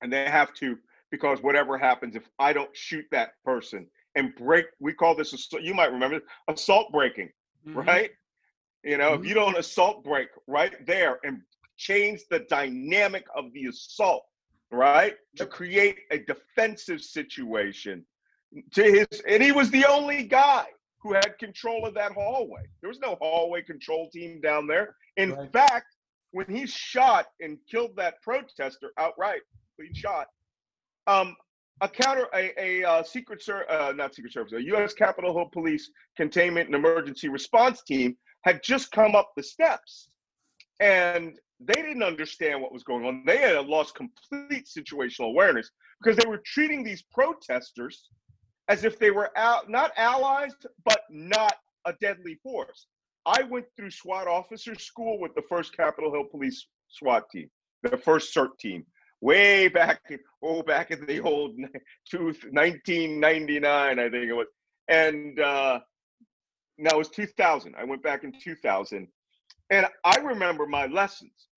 and 0.00 0.12
they 0.12 0.28
have 0.28 0.52
to 0.54 0.78
because 1.10 1.42
whatever 1.42 1.76
happens, 1.76 2.16
if 2.16 2.28
I 2.38 2.52
don't 2.52 2.74
shoot 2.74 3.04
that 3.10 3.34
person 3.44 3.86
and 4.14 4.34
break, 4.34 4.66
we 4.80 4.94
call 4.94 5.14
this 5.14 5.52
you 5.60 5.74
might 5.74 5.92
remember 5.92 6.20
assault 6.48 6.90
breaking 6.90 7.30
Mhm. 7.66 7.86
right? 7.86 8.10
You 8.82 8.96
know, 8.96 9.12
Mhm. 9.12 9.20
if 9.20 9.26
you 9.26 9.34
don't 9.34 9.56
assault 9.56 10.02
break 10.02 10.30
right 10.46 10.84
there 10.86 11.20
and 11.22 11.42
change 11.76 12.26
the 12.28 12.40
dynamic 12.40 13.26
of 13.34 13.52
the 13.52 13.66
assault, 13.66 14.26
right, 14.70 15.16
to 15.36 15.46
create 15.46 16.00
a 16.10 16.18
defensive 16.18 17.00
situation 17.00 18.06
to 18.72 18.82
his, 18.82 19.20
and 19.28 19.42
he 19.42 19.52
was 19.52 19.70
the 19.70 19.84
only 19.84 20.24
guy 20.24 20.66
who 21.02 21.12
had 21.12 21.36
control 21.38 21.84
of 21.84 21.94
that 21.94 22.12
hallway. 22.12 22.62
There 22.80 22.88
was 22.88 23.00
no 23.00 23.16
hallway 23.20 23.62
control 23.62 24.08
team 24.10 24.40
down 24.40 24.66
there. 24.66 24.94
In 25.16 25.32
Right. 25.32 25.52
fact, 25.52 25.96
when 26.30 26.46
he 26.48 26.66
shot 26.66 27.26
and 27.40 27.58
killed 27.70 27.96
that 27.96 28.22
protester 28.22 28.92
outright, 28.96 29.42
clean 29.76 29.92
shot, 29.94 30.28
um, 31.06 31.36
a 31.80 31.88
counter, 31.88 32.28
a, 32.32 32.52
a 32.58 32.84
uh, 32.88 33.02
secret 33.02 33.42
ser, 33.42 33.66
uh, 33.68 33.92
not 33.92 34.14
secret 34.14 34.32
service, 34.32 34.52
a 34.52 34.62
U.S. 34.66 34.94
Capitol 34.94 35.34
Hill 35.34 35.50
Police 35.52 35.90
containment 36.16 36.66
and 36.66 36.76
emergency 36.76 37.28
response 37.28 37.82
team 37.82 38.16
had 38.42 38.62
just 38.62 38.92
come 38.92 39.16
up 39.16 39.32
the 39.36 39.42
steps, 39.42 40.08
and 40.78 41.38
they 41.58 41.74
didn't 41.74 42.02
understand 42.04 42.62
what 42.62 42.72
was 42.72 42.84
going 42.84 43.04
on. 43.04 43.24
They 43.26 43.38
had 43.38 43.66
lost 43.66 43.96
complete 43.96 44.66
situational 44.66 45.26
awareness 45.26 45.70
because 46.00 46.16
they 46.16 46.28
were 46.28 46.42
treating 46.44 46.84
these 46.84 47.02
protesters 47.02 48.08
as 48.68 48.84
if 48.84 48.98
they 48.98 49.10
were 49.10 49.30
out, 49.36 49.68
not 49.68 49.92
allies, 49.96 50.52
but 50.84 51.02
not 51.10 51.54
a 51.86 51.92
deadly 52.00 52.36
force. 52.42 52.86
I 53.26 53.42
went 53.44 53.66
through 53.76 53.90
SWAT 53.90 54.26
officer 54.26 54.74
school 54.74 55.18
with 55.20 55.34
the 55.34 55.42
first 55.48 55.76
Capitol 55.76 56.12
Hill 56.12 56.24
Police 56.30 56.66
SWAT 56.88 57.28
team, 57.30 57.48
the 57.82 57.96
first 57.96 58.34
CERT 58.34 58.58
team, 58.58 58.84
way 59.20 59.68
back, 59.68 60.00
oh, 60.42 60.62
back 60.62 60.90
in 60.90 61.04
the 61.06 61.20
old 61.20 61.56
two- 62.10 62.34
1999, 62.50 63.98
I 63.98 64.02
think 64.08 64.14
it 64.14 64.32
was. 64.32 64.46
And 64.88 65.38
uh, 65.38 65.80
no, 66.78 66.90
it 66.90 66.98
was 66.98 67.08
2000. 67.10 67.74
I 67.78 67.84
went 67.84 68.02
back 68.02 68.24
in 68.24 68.32
2000. 68.42 69.06
And 69.70 69.86
I 70.04 70.16
remember 70.18 70.66
my 70.66 70.86
lessons. 70.86 71.48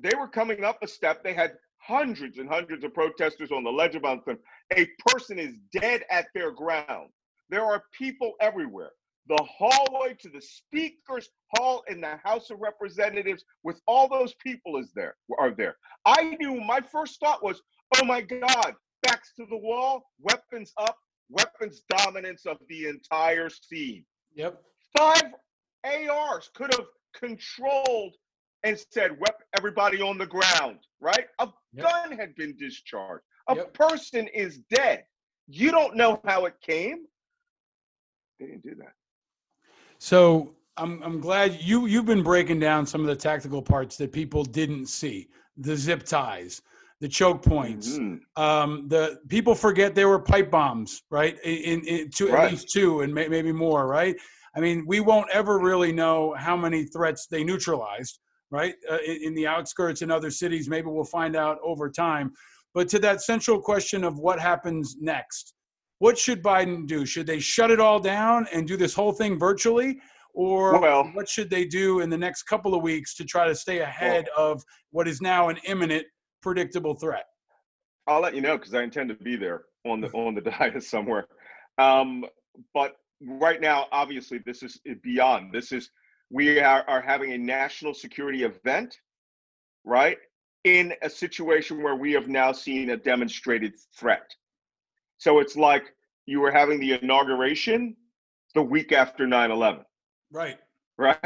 They 0.00 0.16
were 0.18 0.28
coming 0.28 0.64
up 0.64 0.78
a 0.82 0.88
step. 0.88 1.22
They 1.22 1.34
had 1.34 1.52
hundreds 1.78 2.38
and 2.38 2.48
hundreds 2.48 2.84
of 2.84 2.94
protesters 2.94 3.52
on 3.52 3.64
the 3.64 3.70
ledge 3.70 3.94
above 3.94 4.24
them. 4.24 4.38
A 4.76 4.86
person 5.08 5.38
is 5.38 5.54
dead 5.72 6.04
at 6.10 6.26
their 6.34 6.52
ground. 6.52 7.10
There 7.48 7.64
are 7.64 7.82
people 7.96 8.34
everywhere. 8.40 8.92
The 9.28 9.42
hallway 9.44 10.14
to 10.20 10.28
the 10.28 10.40
speaker's 10.40 11.28
hall 11.54 11.82
in 11.88 12.00
the 12.00 12.16
House 12.24 12.50
of 12.50 12.60
Representatives 12.60 13.44
with 13.62 13.80
all 13.86 14.08
those 14.08 14.34
people 14.44 14.76
is 14.78 14.92
there 14.94 15.16
are 15.38 15.50
there. 15.50 15.76
I 16.04 16.36
knew 16.40 16.60
my 16.60 16.80
first 16.80 17.18
thought 17.20 17.42
was, 17.42 17.60
oh 17.96 18.04
my 18.04 18.20
God, 18.22 18.74
backs 19.02 19.32
to 19.38 19.46
the 19.46 19.56
wall, 19.56 20.02
weapons 20.20 20.72
up, 20.78 20.96
weapons 21.28 21.82
dominance 21.88 22.46
of 22.46 22.56
the 22.68 22.86
entire 22.88 23.48
scene. 23.50 24.04
Yep. 24.34 24.62
Five 24.96 25.24
ARs 25.84 26.50
could 26.54 26.72
have 26.74 26.86
controlled 27.14 28.14
and 28.62 28.78
said, 28.90 29.18
"Wep- 29.18 29.42
everybody 29.56 30.00
on 30.02 30.18
the 30.18 30.26
ground, 30.26 30.78
right? 31.00 31.26
A 31.38 31.48
Yep. 31.72 31.84
gun 31.84 32.12
had 32.12 32.34
been 32.34 32.56
discharged. 32.56 33.24
A 33.48 33.56
Yep. 33.56 33.74
person 33.74 34.28
is 34.28 34.58
dead. 34.70 35.04
You 35.48 35.70
don't 35.70 35.96
know 35.96 36.20
how 36.24 36.44
it 36.46 36.54
came. 36.60 37.06
They 38.38 38.46
didn't 38.46 38.62
do 38.62 38.74
that. 38.76 38.92
So 39.98 40.54
I'm 40.76 41.02
I'm 41.02 41.20
glad 41.20 41.60
you 41.60 41.86
you've 41.86 42.06
been 42.06 42.22
breaking 42.22 42.60
down 42.60 42.86
some 42.86 43.00
of 43.00 43.06
the 43.08 43.16
tactical 43.16 43.60
parts 43.62 43.96
that 43.96 44.12
people 44.12 44.44
didn't 44.44 44.86
see. 44.86 45.28
The 45.56 45.76
zip 45.76 46.04
ties, 46.04 46.62
the 47.00 47.08
choke 47.08 47.42
points. 47.42 47.98
Mhm. 47.98 48.20
Um, 48.36 48.88
the 48.88 49.20
people 49.28 49.54
forget 49.54 49.94
there 49.94 50.08
were 50.08 50.20
pipe 50.20 50.50
bombs, 50.50 51.02
right? 51.10 51.36
In, 51.44 51.80
in, 51.80 51.84
in 51.84 52.10
two, 52.10 52.28
Right. 52.28 52.44
at 52.46 52.50
least 52.52 52.70
two, 52.70 53.00
and 53.00 53.12
may, 53.12 53.28
maybe 53.28 53.52
more, 53.52 53.86
right? 53.86 54.16
I 54.56 54.60
mean, 54.60 54.84
we 54.86 55.00
won't 55.00 55.28
ever 55.30 55.58
really 55.58 55.92
know 55.92 56.34
how 56.34 56.56
many 56.56 56.84
threats 56.84 57.26
they 57.26 57.44
neutralized, 57.44 58.20
right? 58.50 58.74
Uh, 58.90 58.98
in, 59.04 59.24
in 59.24 59.34
the 59.34 59.46
outskirts 59.46 60.00
and 60.02 60.10
other 60.10 60.30
cities, 60.30 60.68
maybe 60.68 60.86
we'll 60.88 61.04
find 61.04 61.36
out 61.36 61.58
over 61.62 61.90
time. 61.90 62.32
But 62.74 62.88
to 62.90 62.98
that 63.00 63.22
central 63.22 63.60
question 63.60 64.04
of 64.04 64.18
what 64.18 64.38
happens 64.38 64.96
next, 65.00 65.54
what 65.98 66.18
should 66.18 66.42
Biden 66.42 66.86
do? 66.86 67.04
Should 67.04 67.26
they 67.26 67.40
shut 67.40 67.70
it 67.70 67.80
all 67.80 68.00
down 68.00 68.46
and 68.52 68.66
do 68.66 68.76
this 68.76 68.94
whole 68.94 69.12
thing 69.12 69.38
virtually? 69.38 70.00
Or 70.32 70.80
Well- 70.80 71.04
what 71.12 71.28
should 71.28 71.50
they 71.50 71.64
do 71.64 72.00
in 72.00 72.08
the 72.08 72.18
next 72.18 72.44
couple 72.44 72.74
of 72.74 72.82
weeks 72.82 73.14
to 73.16 73.24
try 73.24 73.46
to 73.46 73.54
stay 73.54 73.80
ahead 73.80 74.28
of 74.36 74.62
what 74.90 75.08
is 75.08 75.20
now 75.20 75.48
an 75.48 75.58
imminent, 75.66 76.06
predictable 76.40 76.94
threat? 76.94 77.26
I'll 78.06 78.20
let 78.20 78.34
you 78.34 78.40
know 78.40 78.56
because 78.56 78.74
I 78.74 78.82
intend 78.82 79.08
to 79.10 79.14
be 79.16 79.36
there 79.36 79.64
on 79.84 80.00
the 80.00 80.08
on 80.08 80.34
the 80.34 80.40
dais 80.74 80.88
somewhere. 80.88 81.26
Um, 81.78 82.24
but 82.74 82.96
right 83.20 83.60
now, 83.60 83.86
obviously, 83.92 84.38
this 84.38 84.62
is 84.62 84.80
beyond. 85.02 85.52
This 85.52 85.72
is 85.72 85.90
we 86.30 86.60
are, 86.60 86.84
are 86.88 87.00
having 87.00 87.32
a 87.32 87.38
national 87.38 87.92
security 87.92 88.44
event, 88.44 88.96
right? 89.84 90.18
In 90.64 90.92
a 91.02 91.08
situation 91.08 91.82
where 91.82 91.96
we 91.96 92.12
have 92.12 92.28
now 92.28 92.52
seen 92.52 92.90
a 92.90 92.96
demonstrated 92.96 93.74
threat. 93.98 94.30
So 95.18 95.38
it's 95.38 95.56
like 95.56 95.84
you 96.26 96.40
were 96.40 96.50
having 96.50 96.78
the 96.80 96.92
inauguration 97.00 97.96
the 98.54 98.62
week 98.62 98.92
after 98.92 99.26
9 99.26 99.50
11 99.50 99.84
Right. 100.32 100.58
right? 100.98 101.18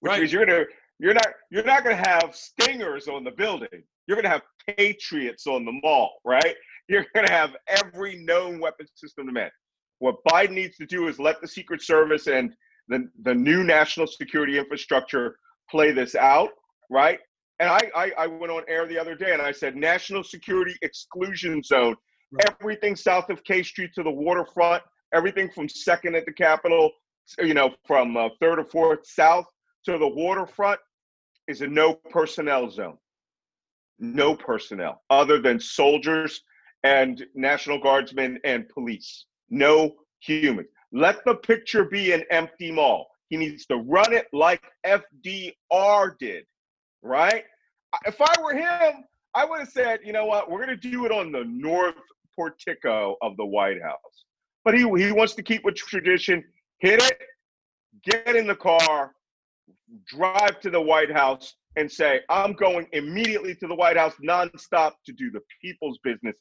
Which 0.00 0.10
right. 0.10 0.20
means 0.20 0.32
you're 0.32 0.44
gonna 0.44 0.64
you're 0.98 1.14
not 1.14 1.28
you're 1.50 1.64
not 1.64 1.84
gonna 1.84 1.96
have 1.96 2.34
stingers 2.34 3.06
on 3.08 3.24
the 3.24 3.30
building. 3.30 3.84
You're 4.06 4.16
gonna 4.16 4.28
have 4.28 4.42
patriots 4.76 5.46
on 5.46 5.64
the 5.64 5.72
mall, 5.82 6.20
right? 6.24 6.56
You're 6.88 7.06
gonna 7.14 7.30
have 7.30 7.56
every 7.68 8.16
known 8.16 8.60
weapon 8.60 8.86
system 8.94 9.26
to 9.26 9.32
man. 9.32 9.50
What 10.00 10.16
Biden 10.28 10.52
needs 10.52 10.76
to 10.78 10.86
do 10.86 11.08
is 11.08 11.18
let 11.18 11.40
the 11.40 11.48
Secret 11.48 11.82
Service 11.82 12.26
and 12.26 12.54
the, 12.88 13.08
the 13.22 13.34
new 13.34 13.62
national 13.62 14.06
security 14.06 14.58
infrastructure 14.58 15.36
play 15.70 15.92
this 15.92 16.14
out, 16.14 16.50
right? 16.90 17.20
And 17.60 17.68
I, 17.68 17.80
I, 17.94 18.12
I 18.16 18.26
went 18.26 18.50
on 18.50 18.62
air 18.68 18.86
the 18.86 18.98
other 18.98 19.14
day 19.14 19.32
and 19.32 19.42
I 19.42 19.52
said 19.52 19.76
national 19.76 20.24
security 20.24 20.74
exclusion 20.80 21.62
zone. 21.62 21.94
Right. 22.32 22.50
Everything 22.58 22.96
south 22.96 23.28
of 23.28 23.44
K 23.44 23.62
Street 23.62 23.90
to 23.94 24.02
the 24.02 24.10
waterfront, 24.10 24.82
everything 25.14 25.50
from 25.50 25.68
second 25.68 26.16
at 26.16 26.24
the 26.24 26.32
Capitol, 26.32 26.90
you 27.38 27.52
know, 27.52 27.74
from 27.86 28.16
uh, 28.16 28.30
third 28.40 28.58
or 28.60 28.64
fourth 28.64 29.06
south 29.06 29.44
to 29.84 29.98
the 29.98 30.08
waterfront 30.08 30.80
is 31.48 31.60
a 31.60 31.66
no 31.66 31.94
personnel 31.94 32.70
zone. 32.70 32.96
No 33.98 34.34
personnel 34.34 35.02
other 35.10 35.38
than 35.38 35.60
soldiers 35.60 36.42
and 36.82 37.26
National 37.34 37.78
Guardsmen 37.78 38.38
and 38.44 38.68
police. 38.70 39.26
No 39.50 39.96
humans. 40.20 40.68
Let 40.92 41.24
the 41.26 41.34
picture 41.34 41.84
be 41.84 42.12
an 42.12 42.24
empty 42.30 42.72
mall. 42.72 43.08
He 43.28 43.36
needs 43.36 43.66
to 43.66 43.76
run 43.76 44.12
it 44.12 44.26
like 44.32 44.62
FDR 44.86 46.18
did, 46.18 46.44
right? 47.02 47.44
If 48.06 48.20
I 48.20 48.34
were 48.42 48.54
him, 48.54 49.04
I 49.34 49.44
would 49.44 49.60
have 49.60 49.68
said, 49.68 50.00
you 50.04 50.12
know 50.12 50.26
what, 50.26 50.50
we're 50.50 50.64
going 50.64 50.78
to 50.78 50.90
do 50.90 51.04
it 51.06 51.12
on 51.12 51.32
the 51.32 51.44
north 51.46 51.94
portico 52.34 53.16
of 53.22 53.36
the 53.36 53.44
White 53.44 53.82
House. 53.82 54.24
But 54.64 54.74
he, 54.74 54.80
he 54.80 55.12
wants 55.12 55.34
to 55.34 55.42
keep 55.42 55.64
with 55.64 55.76
tradition, 55.76 56.44
hit 56.78 57.02
it, 57.02 57.18
get 58.04 58.36
in 58.36 58.46
the 58.46 58.56
car, 58.56 59.12
drive 60.06 60.60
to 60.60 60.70
the 60.70 60.80
White 60.80 61.10
House, 61.10 61.54
and 61.76 61.90
say, 61.90 62.20
I'm 62.28 62.52
going 62.54 62.86
immediately 62.92 63.54
to 63.56 63.66
the 63.66 63.74
White 63.74 63.96
House 63.96 64.14
nonstop 64.22 64.92
to 65.06 65.12
do 65.12 65.30
the 65.30 65.40
people's 65.62 65.98
business. 66.02 66.34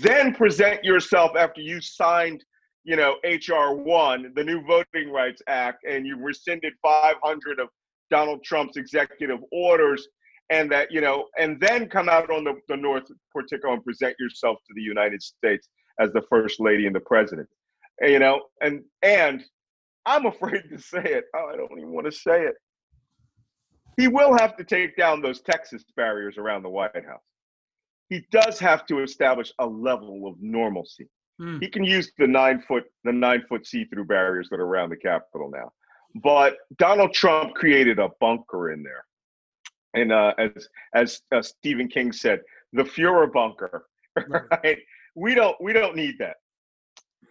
Then 0.00 0.34
present 0.34 0.84
yourself 0.84 1.32
after 1.36 1.60
you 1.60 1.80
signed 1.80 2.44
you 2.84 2.96
know, 2.96 3.16
HR 3.24 3.74
one, 3.74 4.32
the 4.36 4.44
new 4.44 4.62
Voting 4.66 5.10
Rights 5.10 5.42
Act, 5.48 5.84
and 5.90 6.06
you 6.06 6.16
rescinded 6.16 6.74
500 6.82 7.58
of 7.58 7.68
Donald 8.10 8.42
Trump's 8.44 8.76
executive 8.76 9.40
orders, 9.52 10.08
and 10.50 10.70
that, 10.70 10.90
you 10.90 11.00
know, 11.00 11.26
and 11.38 11.60
then 11.60 11.88
come 11.88 12.08
out 12.08 12.30
on 12.30 12.44
the, 12.44 12.54
the 12.68 12.76
North 12.76 13.04
Portico 13.32 13.72
and 13.72 13.84
present 13.84 14.14
yourself 14.18 14.58
to 14.66 14.74
the 14.74 14.82
United 14.82 15.22
States 15.22 15.68
as 16.00 16.12
the 16.12 16.22
first 16.28 16.60
lady 16.60 16.86
and 16.86 16.94
the 16.94 17.00
president. 17.00 17.48
And, 18.00 18.12
you 18.12 18.18
know, 18.18 18.42
and 18.60 18.82
and 19.02 19.42
I'm 20.06 20.26
afraid 20.34 20.64
to 20.70 20.78
say 20.78 21.02
it. 21.02 21.24
Oh, 21.34 21.50
I 21.52 21.56
don't 21.56 21.78
even 21.78 21.92
want 21.92 22.06
to 22.06 22.12
say 22.12 22.42
it. 22.42 22.54
He 23.96 24.08
will 24.08 24.36
have 24.38 24.56
to 24.56 24.64
take 24.64 24.96
down 24.96 25.22
those 25.22 25.40
Texas 25.40 25.84
barriers 25.96 26.36
around 26.36 26.64
the 26.64 26.68
White 26.68 27.04
House. 27.06 27.22
He 28.10 28.26
does 28.32 28.58
have 28.58 28.86
to 28.86 29.02
establish 29.02 29.52
a 29.60 29.66
level 29.66 30.26
of 30.26 30.34
normalcy 30.40 31.08
Mm. 31.40 31.60
He 31.60 31.68
can 31.68 31.84
use 31.84 32.12
the 32.18 32.26
nine 32.26 32.62
foot 32.66 32.84
the 33.02 33.12
nine 33.12 33.42
foot 33.48 33.66
see 33.66 33.84
through 33.84 34.04
barriers 34.04 34.48
that 34.50 34.60
are 34.60 34.66
around 34.66 34.90
the 34.90 34.96
Capitol 34.96 35.50
now. 35.50 35.72
But 36.14 36.56
Donald 36.78 37.12
Trump 37.12 37.54
created 37.54 37.98
a 37.98 38.08
bunker 38.20 38.72
in 38.72 38.82
there, 38.82 39.04
and 39.94 40.12
uh, 40.12 40.34
as 40.38 40.68
as 40.94 41.22
uh, 41.32 41.42
Stephen 41.42 41.88
King 41.88 42.12
said, 42.12 42.40
the 42.72 42.84
Fuhrer 42.84 43.32
bunker. 43.32 43.86
Right? 44.28 44.78
We 45.16 45.34
don't 45.34 45.56
we 45.60 45.72
don't 45.72 45.96
need 45.96 46.18
that. 46.20 46.36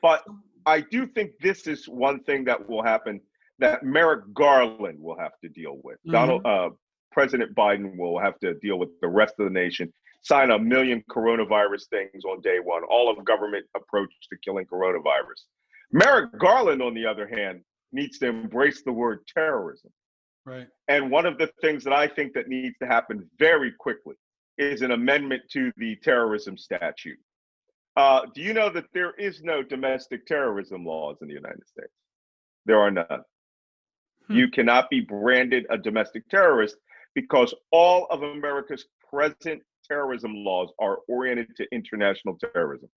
But 0.02 0.26
I 0.66 0.82
do 0.82 1.08
think 1.08 1.32
this 1.42 1.66
is 1.66 1.88
one 1.88 2.22
thing 2.24 2.44
that 2.44 2.68
will 2.68 2.84
happen 2.84 3.22
that 3.60 3.84
Merrick 3.84 4.34
Garland 4.34 5.00
will 5.00 5.18
have 5.18 5.32
to 5.44 5.48
deal 5.48 5.80
with. 5.82 5.96
Mm-hmm. 6.00 6.12
Donald 6.12 6.46
uh, 6.46 6.70
President 7.14 7.56
Biden 7.56 7.96
will 7.98 8.20
have 8.20 8.38
to 8.40 8.56
deal 8.56 8.78
with 8.78 8.90
the 9.00 9.08
rest 9.08 9.36
of 9.40 9.46
the 9.46 9.52
nation 9.52 9.94
sign 10.24 10.52
a 10.52 10.60
million 10.60 11.04
coronavirus 11.10 11.88
things 11.90 12.24
on 12.26 12.42
day 12.42 12.60
one, 12.60 12.84
all 12.90 13.12
of 13.12 13.24
government 13.26 13.66
approach 13.76 14.10
to 14.30 14.38
killing 14.44 14.66
coronavirus. 14.66 15.44
Merrick 15.92 16.38
Garland, 16.40 16.82
on 16.82 16.94
the 16.94 17.06
other 17.06 17.28
hand, 17.28 17.62
needs 17.94 18.18
to 18.20 18.28
embrace 18.28 18.82
the 18.84 18.92
word 18.92 19.20
terrorism. 19.28 19.92
Right. 20.46 20.68
And 20.88 21.10
one 21.10 21.26
of 21.26 21.38
the 21.38 21.50
things 21.62 21.84
that 21.86 21.94
I 21.94 22.08
think 22.08 22.34
that 22.34 22.50
needs 22.50 22.76
to 22.82 22.88
happen 22.88 23.30
very 23.40 23.72
quickly 23.72 24.16
is 24.58 24.82
an 24.82 24.92
amendment 24.92 25.44
to 25.52 25.72
the 25.78 25.96
terrorism 26.04 26.58
statute. 26.58 27.18
Uh, 27.96 28.22
do 28.34 28.42
you 28.42 28.54
know 28.54 28.70
that 28.70 28.86
there 28.94 29.14
is 29.14 29.42
no 29.44 29.62
domestic 29.62 30.26
terrorism 30.26 30.86
laws 30.86 31.18
in 31.22 31.28
the 31.28 31.34
United 31.34 31.66
States? 31.68 31.94
There 32.66 32.80
are 32.80 32.92
none. 32.92 33.06
Hmm. 34.28 34.34
You 34.34 34.50
cannot 34.50 34.90
be 34.90 35.02
branded 35.02 35.66
a 35.70 35.78
domestic 35.78 36.28
terrorist 36.30 36.76
because 37.14 37.54
all 37.72 38.08
of 38.10 38.24
America's 38.24 38.86
present 39.10 39.62
terrorism 39.88 40.34
laws 40.34 40.72
are 40.80 41.00
oriented 41.08 41.56
to 41.58 41.68
international 41.72 42.38
terrorism, 42.38 42.90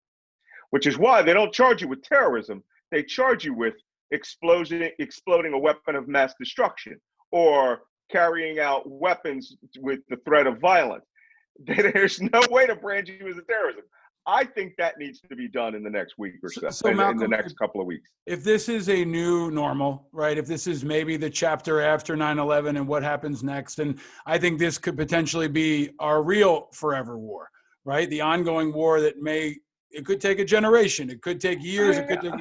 which 0.71 0.87
is 0.87 0.99
why 0.99 1.23
they 1.23 1.35
don't 1.35 1.53
charge 1.53 1.83
you 1.83 1.89
with 1.89 2.03
terrorism. 2.03 2.63
They 2.91 3.03
charge 3.03 3.45
you 3.45 3.53
with 3.53 3.75
exploding, 4.11 4.91
exploding 4.99 5.53
a 5.53 5.59
weapon 5.59 5.97
of 5.97 6.09
mass 6.09 6.35
destruction 6.39 7.01
or 7.33 7.81
carrying 8.11 8.59
out 8.59 8.83
weapons 8.89 9.57
with 9.81 10.01
the 10.09 10.17
threat 10.25 10.47
of 10.47 10.59
violence. 10.59 11.05
There's 11.67 12.21
no 12.21 12.41
way 12.51 12.67
to 12.67 12.77
brand 12.77 13.09
you 13.09 13.29
as 13.29 13.37
a 13.37 13.43
terrorism. 13.43 13.83
I 14.29 14.45
think 14.45 14.75
that 14.79 14.99
needs 14.99 15.21
to 15.21 15.37
be 15.37 15.47
done 15.47 15.77
in 15.77 15.85
the 15.85 15.91
next 15.91 16.15
week 16.19 16.35
or 16.43 16.51
so, 16.51 16.69
so 16.71 16.89
in, 16.89 16.97
Malcolm, 16.97 17.23
in 17.23 17.31
the 17.31 17.37
next 17.37 17.57
couple 17.57 17.81
of 17.81 17.87
weeks. 17.87 18.11
If 18.27 18.43
this 18.43 18.69
is 18.69 18.89
a 18.89 19.05
new 19.05 19.53
normal, 19.53 20.09
right? 20.13 20.37
If 20.37 20.47
this 20.47 20.67
is 20.67 20.85
maybe 20.85 21.17
the 21.17 21.31
chapter 21.31 21.81
after 21.81 22.17
9/11 22.17 22.71
and 22.71 22.89
what 22.89 23.05
happens 23.05 23.45
next, 23.45 23.79
and 23.79 24.01
I 24.27 24.37
think 24.37 24.59
this 24.59 24.79
could 24.79 24.97
potentially 24.97 25.47
be 25.47 25.91
our 26.01 26.25
real 26.25 26.69
forever 26.73 27.17
war, 27.17 27.49
right? 27.85 28.11
The 28.11 28.21
ongoing 28.21 28.73
war 28.73 29.01
that 29.01 29.23
may 29.23 29.59
it 29.93 30.05
could 30.05 30.21
take 30.21 30.41
a 30.41 30.45
generation, 30.45 31.09
it 31.09 31.23
could 31.23 31.41
take 31.41 31.63
years, 31.63 31.97
it 31.97 32.09
could 32.09 32.21
take, 32.21 32.33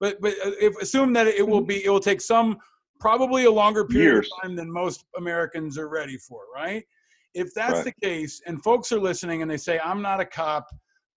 but 0.00 0.20
but 0.20 0.32
uh, 0.44 0.52
if 0.60 0.76
assume 0.80 1.12
that 1.12 1.26
it 1.26 1.46
will 1.46 1.60
be, 1.60 1.84
it 1.84 1.90
will 1.90 2.00
take 2.00 2.20
some 2.20 2.58
probably 2.98 3.44
a 3.44 3.50
longer 3.50 3.84
period 3.84 4.12
years. 4.12 4.30
of 4.32 4.42
time 4.42 4.56
than 4.56 4.70
most 4.70 5.04
Americans 5.16 5.78
are 5.78 5.88
ready 5.88 6.16
for, 6.16 6.42
right? 6.54 6.84
If 7.34 7.54
that's 7.54 7.74
right. 7.74 7.84
the 7.84 8.06
case, 8.06 8.40
and 8.46 8.62
folks 8.62 8.90
are 8.90 8.98
listening 8.98 9.42
and 9.42 9.50
they 9.50 9.56
say, 9.56 9.78
"I'm 9.78 10.02
not 10.02 10.20
a 10.20 10.24
cop." 10.24 10.66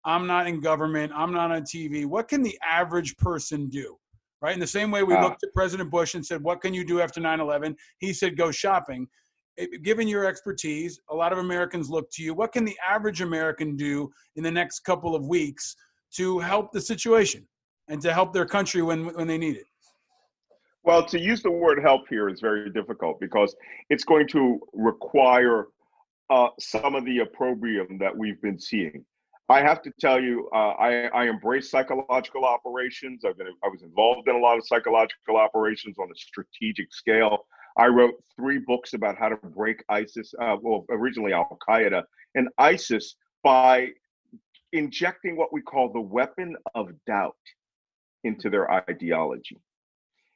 I'm 0.06 0.28
not 0.28 0.48
in 0.48 0.60
government, 0.60 1.12
I'm 1.16 1.34
not 1.34 1.52
on 1.52 1.62
TV. 1.64 2.06
What 2.06 2.28
can 2.28 2.42
the 2.42 2.58
average 2.68 3.16
person 3.18 3.70
do? 3.70 3.96
Right? 4.42 4.54
In 4.54 4.60
the 4.60 4.68
same 4.68 4.92
way 4.92 5.04
we 5.04 5.16
uh, 5.16 5.22
looked 5.22 5.44
at 5.44 5.54
President 5.54 5.90
Bush 5.90 6.16
and 6.16 6.26
said, 6.26 6.44
What 6.44 6.62
can 6.62 6.74
you 6.74 6.84
do 6.84 7.00
after 7.00 7.22
9 7.22 7.40
11? 7.40 7.76
He 8.00 8.12
said, 8.12 8.36
Go 8.36 8.52
shopping. 8.52 9.08
It, 9.56 9.84
given 9.84 10.08
your 10.08 10.26
expertise, 10.26 11.00
a 11.10 11.16
lot 11.16 11.32
of 11.32 11.38
Americans 11.38 11.90
look 11.90 12.12
to 12.12 12.24
you. 12.24 12.34
What 12.34 12.52
can 12.52 12.66
the 12.66 12.78
average 12.86 13.22
American 13.22 13.78
do 13.78 14.12
in 14.36 14.44
the 14.44 14.52
next 14.52 14.82
couple 14.82 15.16
of 15.16 15.26
weeks 15.28 15.76
to 16.16 16.40
help 16.40 16.74
the 16.74 16.82
situation 16.82 17.48
and 17.88 18.02
to 18.02 18.14
help 18.14 18.34
their 18.34 18.46
country 18.46 18.82
when, 18.82 19.06
when 19.14 19.28
they 19.28 19.38
need 19.38 19.58
it? 19.58 19.66
Well, 20.84 21.06
to 21.06 21.20
use 21.20 21.42
the 21.42 21.52
word 21.52 21.82
help 21.82 22.10
here 22.10 22.28
is 22.30 22.42
very 22.42 22.70
difficult 22.70 23.20
because 23.20 23.56
it's 23.90 24.04
going 24.04 24.28
to 24.30 24.60
require 24.74 25.68
uh, 26.30 26.50
some 26.60 26.96
of 26.96 27.06
the 27.06 27.20
opprobrium 27.20 27.98
that 28.00 28.16
we've 28.16 28.42
been 28.42 28.60
seeing. 28.60 29.06
I 29.50 29.62
have 29.62 29.82
to 29.84 29.92
tell 30.00 30.22
you, 30.22 30.50
uh, 30.54 30.72
I, 30.72 31.06
I 31.08 31.30
embrace 31.30 31.70
psychological 31.70 32.46
operations. 32.46 33.24
I've 33.26 33.38
been, 33.38 33.48
I 33.64 33.68
was 33.68 33.84
involved 33.84 34.28
in 34.28 34.36
a 34.36 34.40
lot 34.40 34.58
of 34.58 34.66
psychological 34.66 35.38
operations 35.38 35.98
on 36.00 36.10
a 36.10 36.16
strategic 36.16 36.94
scale. 36.94 37.46
I 37.78 37.88
wrote 37.88 38.16
three 38.36 38.60
books 38.60 38.94
about 38.94 39.18
how 39.18 39.30
to 39.30 39.36
break 39.36 39.84
ISIS, 39.90 40.34
uh, 40.42 40.58
well, 40.62 40.86
originally 40.90 41.34
Al 41.34 41.58
Qaeda, 41.68 42.04
and 42.36 42.48
ISIS 42.58 43.16
by 43.44 43.90
injecting 44.72 45.38
what 45.38 45.54
we 45.54 45.62
call 45.62 45.92
the 45.92 46.02
weapon 46.02 46.56
of 46.76 46.90
doubt 47.06 47.36
into 48.24 48.50
their 48.50 48.72
ideology. 48.72 49.60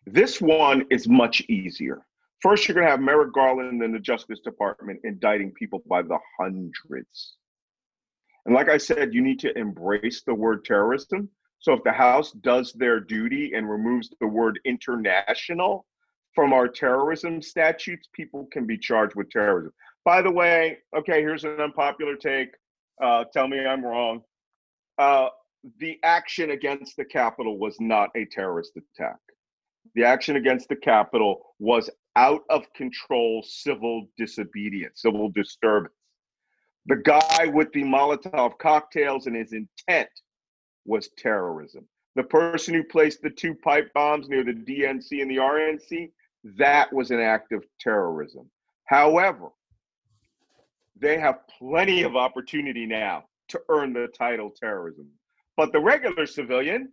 This 0.06 0.40
one 0.42 0.86
is 0.90 1.08
much 1.08 1.42
easier. 1.50 2.06
First, 2.42 2.68
you're 2.68 2.76
going 2.76 2.86
to 2.86 2.92
have 2.92 3.02
Merrick 3.02 3.34
Garland 3.34 3.82
and 3.82 3.94
the 3.94 4.00
Justice 4.00 4.40
Department 4.40 5.00
indicting 5.04 5.52
people 5.52 5.82
by 5.90 6.02
the 6.02 6.20
hundreds. 6.40 7.36
And 8.46 8.56
like 8.56 8.70
I 8.70 8.78
said, 8.78 9.14
you 9.14 9.22
need 9.22 9.40
to 9.40 9.58
embrace 9.58 10.24
the 10.26 10.34
word 10.34 10.64
terrorism. 10.64 11.30
So 11.60 11.74
if 11.74 11.84
the 11.84 11.92
House 11.92 12.32
does 12.32 12.72
their 12.74 13.00
duty 13.00 13.54
and 13.56 13.70
removes 13.70 14.10
the 14.22 14.28
word 14.28 14.60
international 14.64 15.86
from 16.34 16.54
our 16.54 16.68
terrorism 16.68 17.42
statutes, 17.42 18.08
people 18.14 18.48
can 18.52 18.66
be 18.66 18.78
charged 18.78 19.16
with 19.16 19.30
terrorism. 19.32 19.74
By 20.06 20.22
the 20.22 20.32
way, 20.32 20.78
okay, 20.96 21.22
here's 21.22 21.44
an 21.44 21.60
unpopular 21.60 22.16
take. 22.16 22.50
Uh, 23.02 23.26
tell 23.34 23.48
me 23.48 23.66
I'm 23.66 23.84
wrong. 23.84 24.22
Uh, 24.98 25.30
the 25.80 26.00
action 26.04 26.52
against 26.52 26.96
the 26.98 27.06
Capitol 27.06 27.58
was 27.58 27.76
not 27.80 28.10
a 28.16 28.26
terrorist 28.26 28.74
attack. 28.78 29.18
The 29.96 30.04
action 30.04 30.36
against 30.36 30.70
the 30.70 30.76
Capitol 30.76 31.56
was 31.60 31.90
out 32.16 32.42
of 32.50 32.72
control 32.74 33.44
civil 33.44 34.08
disobedience, 34.18 35.02
civil 35.02 35.30
disturbance. 35.30 35.94
The 36.88 36.98
guy 36.98 37.48
with 37.48 37.72
the 37.74 37.84
Molotov 37.84 38.58
cocktails 38.60 39.28
and 39.28 39.36
his 39.36 39.54
intent 39.54 40.10
was 40.86 41.10
terrorism. 41.18 41.86
The 42.16 42.24
person 42.24 42.74
who 42.74 42.84
placed 42.84 43.22
the 43.22 43.30
two 43.30 43.54
pipe 43.54 43.94
bombs 43.94 44.30
near 44.30 44.44
the 44.44 44.54
DNC 44.54 45.22
and 45.22 45.30
the 45.30 45.38
RNC, 45.38 46.12
that 46.58 46.92
was 46.94 47.12
an 47.12 47.20
act 47.20 47.52
of 47.52 47.66
terrorism. 47.80 48.50
However, 48.86 49.50
they 51.00 51.20
have 51.20 51.48
plenty 51.60 52.04
of 52.04 52.16
opportunity 52.16 52.86
now 52.86 53.26
to 53.50 53.62
earn 53.70 53.94
the 53.94 54.08
title 54.18 54.50
terrorism. 54.50 55.08
But 55.58 55.74
the 55.74 55.80
regular 55.80 56.28
civilian, 56.28 56.90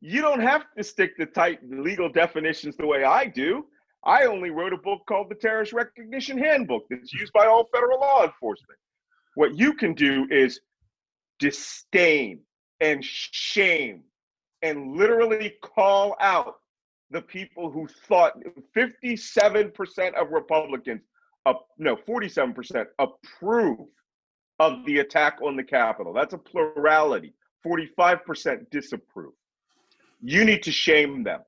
you 0.00 0.20
don't 0.20 0.40
have 0.40 0.66
to 0.76 0.84
stick 0.84 1.16
to 1.16 1.26
tight 1.26 1.58
legal 1.66 2.10
definitions 2.10 2.76
the 2.76 2.86
way 2.86 3.04
I 3.04 3.24
do. 3.24 3.64
I 4.04 4.26
only 4.26 4.50
wrote 4.50 4.74
a 4.74 4.78
book 4.78 5.00
called 5.08 5.30
the 5.30 5.34
Terrorist 5.34 5.72
Recognition 5.72 6.36
Handbook 6.36 6.84
that's 6.90 7.14
used 7.14 7.32
by 7.32 7.46
all 7.46 7.68
federal 7.72 8.00
law 8.00 8.24
enforcement. 8.24 8.78
What 9.34 9.56
you 9.56 9.72
can 9.72 9.94
do 9.94 10.26
is 10.30 10.60
disdain 11.38 12.40
and 12.80 13.02
shame 13.02 14.04
and 14.60 14.94
literally 14.96 15.54
call 15.62 16.16
out 16.20 16.56
the 17.10 17.22
people 17.22 17.70
who 17.70 17.88
thought 18.08 18.34
57% 18.76 20.14
of 20.14 20.30
Republicans, 20.30 21.00
uh, 21.46 21.54
no, 21.78 21.96
47% 21.96 22.86
approve 22.98 23.88
of 24.58 24.84
the 24.84 24.98
attack 24.98 25.38
on 25.42 25.56
the 25.56 25.64
Capitol. 25.64 26.12
That's 26.12 26.34
a 26.34 26.38
plurality. 26.38 27.32
45% 27.64 28.70
disapprove. 28.70 29.32
You 30.20 30.44
need 30.44 30.62
to 30.64 30.72
shame 30.72 31.22
them 31.22 31.40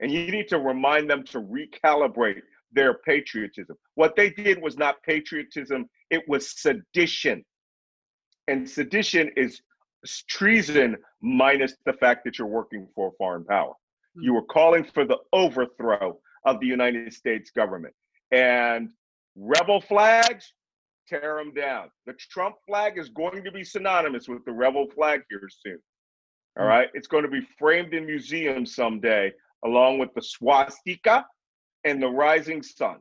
and 0.00 0.10
you 0.10 0.30
need 0.30 0.48
to 0.48 0.58
remind 0.58 1.08
them 1.08 1.24
to 1.24 1.40
recalibrate 1.40 2.42
their 2.72 2.94
patriotism. 2.94 3.76
What 3.94 4.16
they 4.16 4.30
did 4.30 4.60
was 4.60 4.76
not 4.76 5.02
patriotism, 5.02 5.88
it 6.10 6.28
was 6.28 6.60
sedition. 6.60 7.44
And 8.48 8.68
sedition 8.68 9.30
is 9.36 9.62
treason 10.28 10.96
minus 11.20 11.74
the 11.86 11.92
fact 11.92 12.24
that 12.24 12.38
you're 12.38 12.48
working 12.48 12.88
for 12.94 13.08
a 13.08 13.12
foreign 13.12 13.44
power. 13.44 13.74
Hmm. 14.16 14.22
You 14.22 14.34
were 14.34 14.42
calling 14.42 14.84
for 14.84 15.04
the 15.04 15.18
overthrow 15.32 16.18
of 16.44 16.58
the 16.60 16.66
United 16.66 17.12
States 17.12 17.50
government. 17.50 17.94
And 18.32 18.88
rebel 19.36 19.80
flags, 19.80 20.52
tear 21.12 21.36
them 21.36 21.52
down. 21.52 21.90
The 22.06 22.14
Trump 22.14 22.56
flag 22.66 22.98
is 22.98 23.08
going 23.08 23.44
to 23.44 23.52
be 23.52 23.64
synonymous 23.64 24.28
with 24.28 24.44
the 24.44 24.52
rebel 24.52 24.86
flag 24.94 25.22
here 25.28 25.48
soon. 25.50 25.78
All 26.58 26.66
hmm. 26.66 26.86
It's 26.94 27.06
going 27.06 27.24
to 27.24 27.30
be 27.30 27.46
framed 27.58 27.94
in 27.94 28.06
museums 28.06 28.74
someday, 28.74 29.32
along 29.64 29.98
with 29.98 30.10
the 30.14 30.22
swastika 30.22 31.26
and 31.84 32.02
the 32.02 32.08
rising 32.08 32.62
sun. 32.62 32.98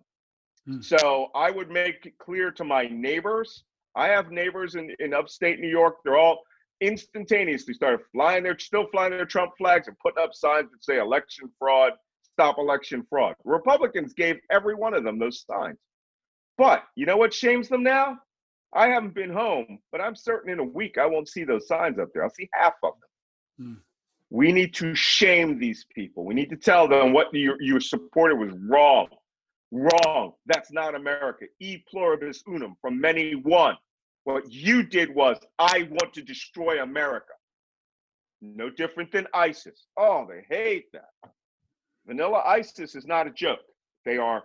Mm. 0.68 0.84
So 0.84 1.28
I 1.36 1.52
would 1.52 1.70
make 1.70 2.06
it 2.06 2.18
clear 2.18 2.52
to 2.52 2.64
my 2.64 2.88
neighbors. 2.88 3.64
I 3.96 4.08
have 4.08 4.32
neighbors 4.32 4.76
in, 4.76 4.96
in 5.00 5.14
upstate 5.14 5.60
New 5.60 5.70
York. 5.70 5.96
They're 6.04 6.18
all 6.18 6.40
instantaneously 6.82 7.74
started 7.74 8.00
flying 8.12 8.44
their 8.44 8.58
still 8.58 8.88
flying 8.92 9.12
their 9.12 9.26
Trump 9.26 9.52
flags 9.58 9.88
and 9.88 9.98
putting 10.00 10.24
up 10.24 10.34
signs 10.34 10.72
that 10.72 10.84
say 10.84 11.00
election 11.00 11.50
fraud, 11.60 11.94
stop 12.34 12.58
election 12.58 13.06
fraud. 13.10 13.36
Republicans 13.44 14.14
gave 14.14 14.38
every 14.50 14.76
one 14.76 14.94
of 14.94 15.04
them 15.04 15.20
those 15.20 15.46
signs. 15.48 15.78
But 16.62 16.84
you 16.94 17.08
know 17.08 17.18
what 17.18 17.34
shames 17.34 17.70
them 17.70 17.82
now? 17.82 18.20
I 18.72 18.88
haven't 18.90 19.16
been 19.16 19.32
home, 19.32 19.80
but 19.92 20.00
I'm 20.00 20.16
certain 20.16 20.52
in 20.52 20.60
a 20.60 20.64
week 20.64 21.00
I 21.00 21.08
won't 21.08 21.28
see 21.28 21.44
those 21.44 21.68
signs 21.68 21.98
up 21.98 22.10
there. 22.14 22.24
I'll 22.24 22.30
see 22.30 22.48
half 22.54 22.76
of 22.84 22.94
them. 23.58 23.68
Mm. 23.68 23.78
We 24.30 24.52
need 24.52 24.72
to 24.76 24.94
shame 24.94 25.58
these 25.58 25.88
people. 25.96 26.24
We 26.24 26.36
need 26.36 26.52
to 26.52 26.56
tell 26.56 26.88
them 26.88 27.14
what 27.14 27.34
you, 27.34 27.56
you 27.60 27.80
supported 27.80 28.36
was 28.36 28.54
wrong. 28.70 29.08
Wrong. 29.72 30.34
That's 30.46 30.72
not 30.72 30.94
America. 30.94 31.46
E 31.60 31.80
pluribus 31.90 32.44
unum, 32.48 32.76
from 32.80 33.02
many 33.02 33.34
one. 33.34 33.76
What 34.26 34.44
you 34.52 34.84
did 34.84 35.16
was, 35.16 35.40
I 35.58 35.90
want 35.90 36.14
to 36.14 36.22
destroy 36.22 36.84
America. 36.84 37.34
No 38.40 38.70
different 38.70 39.12
than 39.12 39.26
ISIS. 39.34 39.88
Oh, 39.98 40.28
they 40.30 40.46
hate 40.48 40.92
that. 40.94 41.10
Vanilla 42.06 42.44
ISIS 42.46 42.94
is 42.94 43.08
not 43.08 43.26
a 43.26 43.32
joke. 43.32 43.66
They 44.06 44.18
are, 44.18 44.44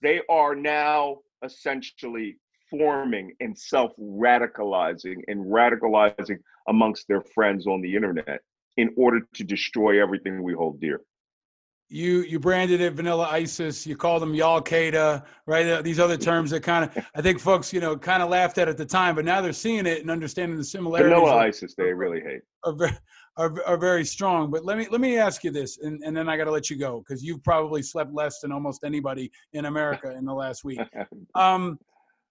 they 0.00 0.20
are 0.30 0.54
now 0.54 1.22
essentially 1.46 2.36
forming 2.70 3.32
and 3.40 3.56
self-radicalizing 3.56 5.16
and 5.28 5.46
radicalizing 5.46 6.38
amongst 6.68 7.06
their 7.08 7.22
friends 7.34 7.66
on 7.66 7.80
the 7.80 7.94
internet 7.94 8.40
in 8.76 8.90
order 8.96 9.20
to 9.34 9.44
destroy 9.44 10.02
everything 10.02 10.42
we 10.42 10.52
hold 10.52 10.80
dear. 10.80 11.00
You 11.88 12.22
you 12.22 12.40
branded 12.40 12.80
it 12.80 12.94
vanilla 12.94 13.28
isis. 13.30 13.86
You 13.86 13.96
called 13.96 14.20
them 14.20 14.34
y'all 14.34 14.60
qaeda 14.60 15.22
right? 15.46 15.66
Uh, 15.68 15.82
these 15.82 16.00
other 16.00 16.16
terms 16.16 16.50
that 16.50 16.64
kind 16.64 16.84
of 16.84 17.06
i 17.14 17.22
think 17.22 17.38
folks 17.38 17.72
you 17.72 17.78
know 17.78 17.96
kind 17.96 18.24
of 18.24 18.28
laughed 18.28 18.58
at 18.58 18.66
at 18.68 18.76
the 18.76 18.84
time 18.84 19.14
but 19.14 19.24
now 19.24 19.40
they're 19.40 19.52
seeing 19.52 19.86
it 19.86 20.00
and 20.00 20.10
understanding 20.10 20.58
the 20.58 20.64
similarities 20.64 21.14
vanilla 21.14 21.36
are, 21.36 21.46
isis 21.46 21.76
they 21.76 21.92
really 21.92 22.20
hate. 22.20 22.40
are, 22.64 22.90
are, 23.36 23.54
are 23.66 23.76
very 23.76 24.04
strong 24.04 24.50
but 24.50 24.64
let 24.64 24.78
me 24.78 24.86
let 24.90 25.00
me 25.00 25.18
ask 25.18 25.44
you 25.44 25.50
this 25.50 25.78
and, 25.78 26.02
and 26.04 26.16
then 26.16 26.28
i 26.28 26.36
got 26.36 26.44
to 26.44 26.50
let 26.50 26.70
you 26.70 26.76
go 26.76 27.00
because 27.00 27.22
you've 27.22 27.42
probably 27.44 27.82
slept 27.82 28.12
less 28.12 28.40
than 28.40 28.52
almost 28.52 28.84
anybody 28.84 29.30
in 29.52 29.66
america 29.66 30.14
in 30.16 30.24
the 30.24 30.34
last 30.34 30.64
week 30.64 30.80
um, 31.34 31.78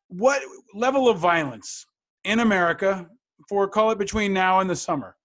what 0.08 0.42
level 0.74 1.08
of 1.08 1.18
violence 1.20 1.86
in 2.24 2.40
america 2.40 3.08
for 3.50 3.68
call 3.68 3.92
it 3.92 3.98
between 3.98 4.34
now 4.34 4.60
and 4.60 4.70
the 4.70 4.76
summer 4.76 5.16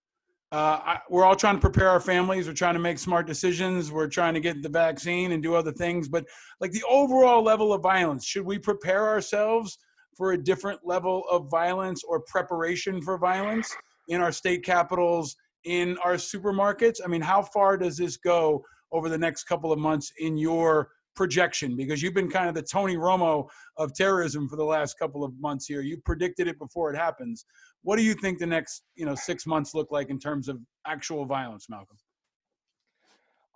uh, 0.53 0.81
I, 0.85 0.99
we're 1.09 1.25
all 1.25 1.37
trying 1.37 1.55
to 1.55 1.61
prepare 1.61 1.89
our 1.89 2.01
families. 2.01 2.49
We're 2.49 2.55
trying 2.55 2.75
to 2.75 2.81
make 2.81 2.99
smart 2.99 3.25
decisions. 3.25 3.93
We're 3.93 4.09
trying 4.09 4.35
to 4.35 4.41
get 4.41 4.63
the 4.63 4.69
vaccine 4.69 5.31
and 5.31 5.41
do 5.41 5.55
other 5.55 5.71
things. 5.71 6.09
But 6.09 6.25
like 6.61 6.73
the 6.73 6.83
overall 6.89 7.45
level 7.45 7.73
of 7.73 7.83
violence, 7.83 8.27
should 8.27 8.45
we 8.45 8.59
prepare 8.59 9.07
ourselves 9.07 9.79
for 10.17 10.33
a 10.33 10.39
different 10.43 10.81
level 10.85 11.23
of 11.31 11.49
violence 11.51 12.03
or 12.03 12.21
preparation 12.27 13.01
for 13.01 13.17
violence 13.17 13.73
in 14.09 14.21
our 14.21 14.33
state 14.33 14.65
capitals, 14.65 15.37
in 15.65 15.97
our 15.99 16.15
supermarkets? 16.15 16.97
I 17.05 17.09
mean, 17.09 17.21
how 17.21 17.43
far 17.43 17.77
does 17.77 17.97
this 17.97 18.17
go 18.17 18.65
over 18.93 19.09
the 19.09 19.19
next 19.19 19.45
couple 19.45 19.73
of 19.73 19.79
months 19.79 20.13
in 20.19 20.37
your 20.37 20.91
projection? 21.15 21.77
Because 21.77 22.03
you've 22.03 22.15
been 22.15 22.31
kind 22.31 22.49
of 22.49 22.55
the 22.55 22.63
Tony 22.63 22.97
Romo 22.97 23.49
of 23.77 23.95
terrorism 23.95 24.49
for 24.49 24.57
the 24.57 24.65
last 24.65 24.99
couple 24.99 25.25
of 25.25 25.33
months 25.41 25.67
here. 25.67 25.81
You 25.81 25.99
predicted 26.05 26.49
it 26.49 26.59
before 26.59 26.93
it 26.93 26.97
happens. 26.97 27.45
What 27.83 27.97
do 27.97 28.03
you 28.03 28.15
think 28.15 28.39
the 28.39 28.47
next, 28.47 28.83
you 28.95 29.07
know, 29.07 29.15
six 29.15 29.47
months 29.47 29.75
look 29.75 29.91
like 29.91 30.11
in 30.11 30.19
terms 30.19 30.49
of 30.49 30.59
actual 30.87 31.25
violence, 31.25 31.67
Malcolm? 31.69 31.97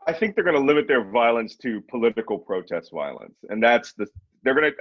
I 0.07 0.13
think 0.13 0.35
they're 0.35 0.45
going 0.45 0.57
to 0.57 0.63
limit 0.63 0.87
their 0.87 1.05
violence 1.05 1.57
to 1.57 1.81
political 1.91 2.39
protest 2.39 2.91
violence, 2.93 3.37
and 3.49 3.63
that's 3.63 3.95
the 3.95 4.07
they're 4.43 4.55
going 4.55 4.71
to 4.71 4.77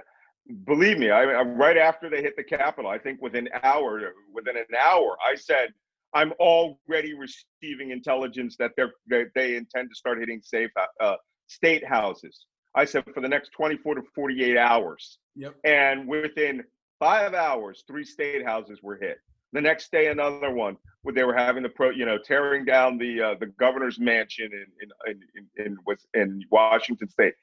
believe 0.65 0.97
me. 0.97 1.09
I, 1.09 1.41
right 1.41 1.77
after 1.77 2.09
they 2.09 2.21
hit 2.21 2.35
the 2.35 2.43
Capitol, 2.43 2.91
I 2.91 2.97
think 2.97 3.21
within 3.21 3.47
hour 3.63 4.01
within 4.33 4.57
an 4.57 4.65
hour, 4.79 5.15
I 5.25 5.35
said 5.35 5.69
I'm 6.15 6.33
already 6.33 7.13
receiving 7.13 7.91
intelligence 7.91 8.55
that 8.59 8.71
they're 8.77 8.93
they, 9.09 9.25
they 9.35 9.55
intend 9.55 9.89
to 9.89 9.95
start 9.95 10.19
hitting 10.19 10.41
safe 10.43 10.69
uh, 10.99 11.15
state 11.47 11.85
houses. 11.85 12.45
I 12.75 12.85
said 12.85 13.03
for 13.13 13.21
the 13.21 13.27
next 13.27 13.51
24 13.51 13.95
to 13.95 14.01
48 14.15 14.57
hours. 14.57 15.19
Yep. 15.35 15.55
And 15.63 16.07
within 16.07 16.63
five 16.99 17.33
hours, 17.33 17.83
three 17.87 18.03
state 18.03 18.45
houses 18.45 18.79
were 18.81 18.97
hit. 18.99 19.17
The 19.51 19.61
next 19.61 19.91
day, 19.91 20.07
another 20.07 20.51
one 20.51 20.77
where 21.03 21.13
they 21.13 21.23
were 21.23 21.35
having 21.35 21.61
the 21.61 21.69
pro, 21.69 21.91
you 21.91 22.05
know, 22.05 22.17
tearing 22.17 22.65
down 22.65 22.97
the 22.97 23.21
uh, 23.21 23.35
the 23.39 23.47
governor's 23.59 23.99
mansion 23.99 24.49
in 24.51 24.89
in 25.07 25.19
in 25.57 25.77
in, 26.15 26.21
in 26.21 26.41
Washington 26.49 27.07
State. 27.07 27.35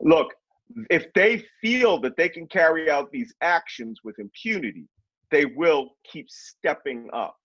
Look, 0.00 0.34
if 0.90 1.06
they 1.14 1.44
feel 1.60 1.98
that 2.00 2.16
they 2.16 2.28
can 2.28 2.46
carry 2.46 2.90
out 2.90 3.10
these 3.10 3.32
actions 3.40 4.00
with 4.04 4.18
impunity, 4.18 4.88
they 5.30 5.46
will 5.46 5.90
keep 6.04 6.28
stepping 6.28 7.08
up. 7.12 7.36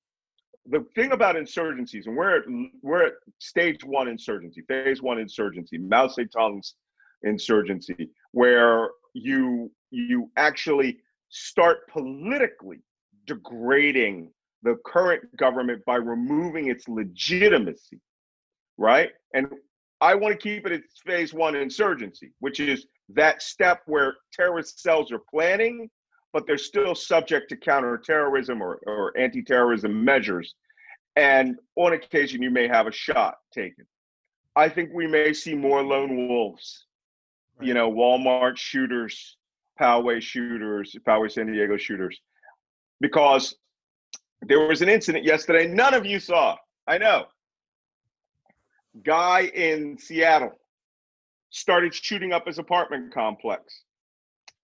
The 0.65 0.85
thing 0.95 1.11
about 1.11 1.35
insurgencies, 1.35 2.05
and 2.05 2.15
we're 2.15 2.37
at, 2.37 2.43
we're 2.81 3.05
at 3.07 3.13
stage 3.39 3.83
one 3.83 4.07
insurgency, 4.07 4.61
phase 4.67 5.01
one 5.01 5.19
insurgency, 5.19 5.77
Mao 5.77 6.07
Zedong's 6.07 6.75
insurgency, 7.23 8.09
where 8.31 8.89
you 9.13 9.71
you 9.91 10.31
actually 10.37 10.99
start 11.29 11.87
politically 11.89 12.79
degrading 13.27 14.31
the 14.63 14.77
current 14.85 15.23
government 15.37 15.83
by 15.85 15.95
removing 15.95 16.69
its 16.69 16.87
legitimacy, 16.87 17.99
right? 18.77 19.11
And 19.33 19.47
I 20.01 20.15
want 20.15 20.33
to 20.33 20.37
keep 20.37 20.65
it 20.65 20.71
at 20.71 20.81
phase 21.05 21.33
one 21.33 21.55
insurgency, 21.55 22.31
which 22.39 22.59
is 22.59 22.87
that 23.09 23.41
step 23.41 23.81
where 23.85 24.15
terrorist 24.33 24.81
cells 24.81 25.11
are 25.11 25.21
planning, 25.29 25.89
but 26.33 26.47
they're 26.47 26.57
still 26.57 26.95
subject 26.95 27.47
to 27.49 27.55
counterterrorism 27.55 28.61
or, 28.61 28.79
or 28.87 29.15
anti 29.17 29.43
terrorism 29.43 30.03
measures. 30.03 30.55
And 31.15 31.57
on 31.75 31.93
occasion, 31.93 32.41
you 32.41 32.49
may 32.49 32.67
have 32.67 32.87
a 32.87 32.91
shot 32.91 33.35
taken. 33.53 33.85
I 34.55 34.67
think 34.67 34.89
we 34.93 35.07
may 35.07 35.31
see 35.31 35.53
more 35.53 35.83
lone 35.83 36.27
wolves, 36.27 36.87
right. 37.59 37.67
you 37.67 37.73
know, 37.73 37.91
Walmart 37.91 38.57
shooters, 38.57 39.37
Poway 39.79 40.21
shooters, 40.21 40.95
Poway 41.07 41.31
San 41.31 41.51
Diego 41.51 41.77
shooters 41.77 42.19
because 42.99 43.55
there 44.41 44.61
was 44.61 44.81
an 44.81 44.89
incident 44.89 45.23
yesterday 45.23 45.67
none 45.67 45.93
of 45.93 46.05
you 46.05 46.19
saw. 46.19 46.55
I 46.87 46.97
know. 46.97 47.25
Guy 49.03 49.51
in 49.53 49.97
Seattle 49.97 50.53
started 51.49 51.93
shooting 51.93 52.31
up 52.31 52.47
his 52.47 52.59
apartment 52.59 53.13
complex, 53.13 53.83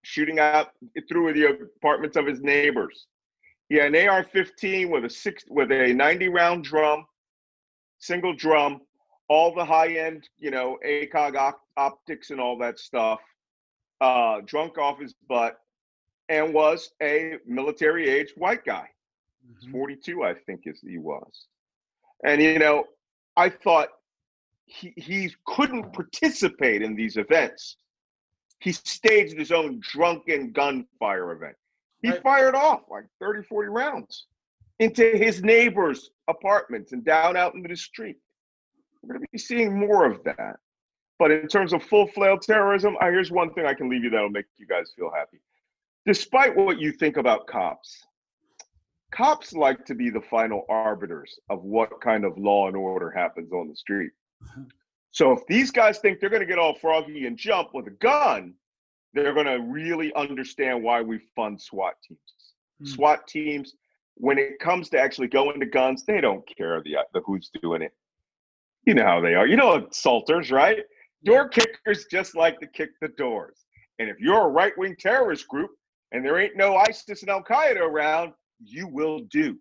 shooting 0.09 0.39
out 0.39 0.71
through 1.07 1.33
the 1.33 1.45
apartments 1.77 2.17
of 2.17 2.25
his 2.25 2.41
neighbors. 2.41 3.05
He 3.69 3.75
had 3.75 3.93
an 3.93 4.09
AR-15 4.09 4.89
with 4.89 5.05
a 5.05 5.09
six 5.09 5.43
with 5.49 5.71
a 5.71 5.93
90 5.93 6.29
round 6.29 6.63
drum, 6.63 7.05
single 7.99 8.33
drum, 8.33 8.81
all 9.27 9.53
the 9.53 9.63
high 9.63 9.93
end, 9.93 10.27
you 10.39 10.49
know, 10.49 10.79
ACOG 10.83 11.35
op- 11.35 11.61
optics 11.77 12.31
and 12.31 12.41
all 12.41 12.57
that 12.57 12.79
stuff, 12.79 13.19
uh, 14.01 14.41
drunk 14.45 14.79
off 14.79 14.99
his 14.99 15.13
butt, 15.27 15.59
and 16.29 16.55
was 16.55 16.91
a 17.03 17.35
military 17.45 18.09
aged 18.09 18.33
white 18.35 18.65
guy. 18.65 18.87
Mm-hmm. 19.47 19.71
42, 19.71 20.23
I 20.23 20.33
think, 20.33 20.61
is 20.65 20.79
he 20.81 20.97
was. 20.97 21.45
And 22.25 22.41
you 22.41 22.57
know, 22.57 22.85
I 23.37 23.49
thought 23.49 23.89
he 24.65 24.91
he 24.97 25.35
couldn't 25.45 25.93
participate 25.93 26.81
in 26.81 26.95
these 26.95 27.17
events. 27.17 27.77
He 28.59 28.71
staged 28.71 29.37
his 29.37 29.51
own 29.51 29.79
drunken 29.81 30.51
gunfire 30.51 31.31
event. 31.31 31.55
He 32.01 32.09
right. 32.09 32.21
fired 32.21 32.55
off 32.55 32.81
like 32.89 33.05
30, 33.19 33.43
40 33.43 33.69
rounds 33.69 34.27
into 34.79 35.03
his 35.03 35.43
neighbors' 35.43 36.11
apartments 36.27 36.91
and 36.91 37.03
down 37.03 37.35
out 37.35 37.55
into 37.55 37.67
the 37.67 37.75
street. 37.75 38.17
We're 39.01 39.15
going 39.15 39.25
to 39.25 39.31
be 39.31 39.37
seeing 39.37 39.77
more 39.77 40.05
of 40.05 40.23
that. 40.23 40.57
But 41.17 41.31
in 41.31 41.47
terms 41.47 41.73
of 41.73 41.83
full 41.83 42.07
flail 42.07 42.37
terrorism, 42.37 42.95
I, 43.01 43.07
here's 43.07 43.31
one 43.31 43.53
thing 43.53 43.65
I 43.65 43.73
can 43.73 43.89
leave 43.89 44.03
you 44.03 44.09
that'll 44.09 44.29
make 44.29 44.45
you 44.57 44.65
guys 44.65 44.93
feel 44.95 45.11
happy. 45.13 45.39
Despite 46.05 46.55
what 46.55 46.79
you 46.79 46.93
think 46.93 47.17
about 47.17 47.45
cops, 47.45 48.05
cops 49.11 49.53
like 49.53 49.85
to 49.85 49.95
be 49.95 50.09
the 50.09 50.21
final 50.21 50.65
arbiters 50.69 51.37
of 51.49 51.63
what 51.63 51.99
kind 51.99 52.23
of 52.23 52.37
law 52.37 52.67
and 52.67 52.75
order 52.75 53.09
happens 53.09 53.51
on 53.51 53.67
the 53.67 53.75
street. 53.75 54.11
Uh-huh. 54.41 54.61
So 55.11 55.31
if 55.31 55.45
these 55.47 55.71
guys 55.71 55.99
think 55.99 56.19
they're 56.19 56.29
going 56.29 56.41
to 56.41 56.45
get 56.45 56.59
all 56.59 56.75
froggy 56.75 57.25
and 57.25 57.37
jump 57.37 57.69
with 57.73 57.87
a 57.87 57.91
gun, 57.91 58.53
they're 59.13 59.33
going 59.33 59.47
to 59.47 59.59
really 59.59 60.13
understand 60.13 60.83
why 60.83 61.01
we 61.01 61.19
fund 61.35 61.59
SWAT 61.59 61.95
teams. 62.07 62.19
Mm. 62.81 62.87
SWAT 62.87 63.27
teams, 63.27 63.73
when 64.15 64.37
it 64.37 64.59
comes 64.59 64.89
to 64.89 64.99
actually 64.99 65.27
going 65.27 65.59
to 65.59 65.65
guns, 65.65 66.05
they 66.05 66.21
don't 66.21 66.47
care 66.47 66.81
the, 66.83 66.97
the 67.13 67.21
who's 67.21 67.49
doing 67.61 67.81
it. 67.81 67.93
You 68.85 68.93
know 68.93 69.05
how 69.05 69.21
they 69.21 69.35
are. 69.35 69.47
You 69.47 69.55
know 69.55 69.87
assaulters, 69.87 70.51
right? 70.51 70.79
Door 71.23 71.49
kickers 71.49 72.05
just 72.09 72.35
like 72.35 72.59
to 72.59 72.67
kick 72.67 72.91
the 73.01 73.09
doors. 73.09 73.65
And 73.99 74.09
if 74.09 74.19
you're 74.19 74.45
a 74.45 74.49
right 74.49 74.77
wing 74.77 74.95
terrorist 74.97 75.47
group 75.47 75.71
and 76.11 76.23
there 76.23 76.39
ain't 76.39 76.55
no 76.55 76.75
ISIS 76.75 77.21
and 77.21 77.29
Al 77.29 77.43
Qaeda 77.43 77.81
around, 77.81 78.33
you 78.63 78.87
will 78.87 79.19
do. 79.31 79.57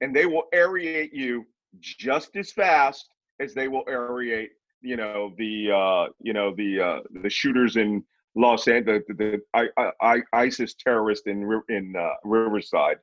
And 0.00 0.14
they 0.14 0.26
will 0.26 0.44
aerate 0.54 1.10
you 1.12 1.46
just 1.80 2.36
as 2.36 2.52
fast 2.52 3.08
as 3.40 3.54
they 3.54 3.68
will 3.68 3.84
aerate, 3.86 4.48
you 4.82 4.96
know, 4.96 5.32
the 5.36 5.70
uh, 5.70 6.12
you 6.20 6.32
know 6.32 6.54
the 6.54 6.80
uh, 6.80 7.00
the 7.22 7.30
shooters 7.30 7.76
in 7.76 8.04
Los 8.34 8.68
Angeles, 8.68 9.02
the, 9.08 9.14
the, 9.14 9.42
the 9.54 9.70
I, 9.76 9.90
I, 10.00 10.22
ISIS 10.32 10.74
terrorist 10.74 11.26
in 11.26 11.62
in 11.68 11.94
uh, 11.98 12.10
Riverside, 12.24 12.98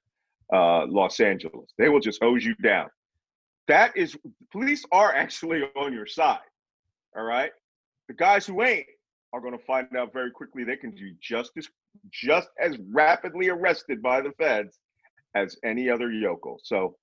uh, 0.53 0.85
Los 0.87 1.19
Angeles. 1.19 1.73
They 1.77 1.89
will 1.89 1.99
just 1.99 2.21
hose 2.21 2.45
you 2.45 2.55
down. 2.55 2.89
That 3.67 3.95
is, 3.95 4.15
police 4.51 4.85
are 4.91 5.13
actually 5.13 5.63
on 5.75 5.93
your 5.93 6.05
side. 6.05 6.39
All 7.15 7.23
right, 7.23 7.51
the 8.07 8.13
guys 8.13 8.45
who 8.45 8.61
ain't 8.63 8.87
are 9.33 9.41
going 9.41 9.57
to 9.57 9.65
find 9.65 9.87
out 9.97 10.13
very 10.13 10.29
quickly 10.29 10.63
they 10.63 10.75
can 10.75 10.91
be 10.91 11.15
just 11.19 11.51
as 11.57 11.67
just 12.11 12.49
as 12.59 12.77
rapidly 12.91 13.49
arrested 13.49 14.01
by 14.01 14.21
the 14.21 14.31
feds 14.33 14.79
as 15.35 15.57
any 15.63 15.89
other 15.89 16.11
yokel. 16.11 16.59
So 16.63 16.95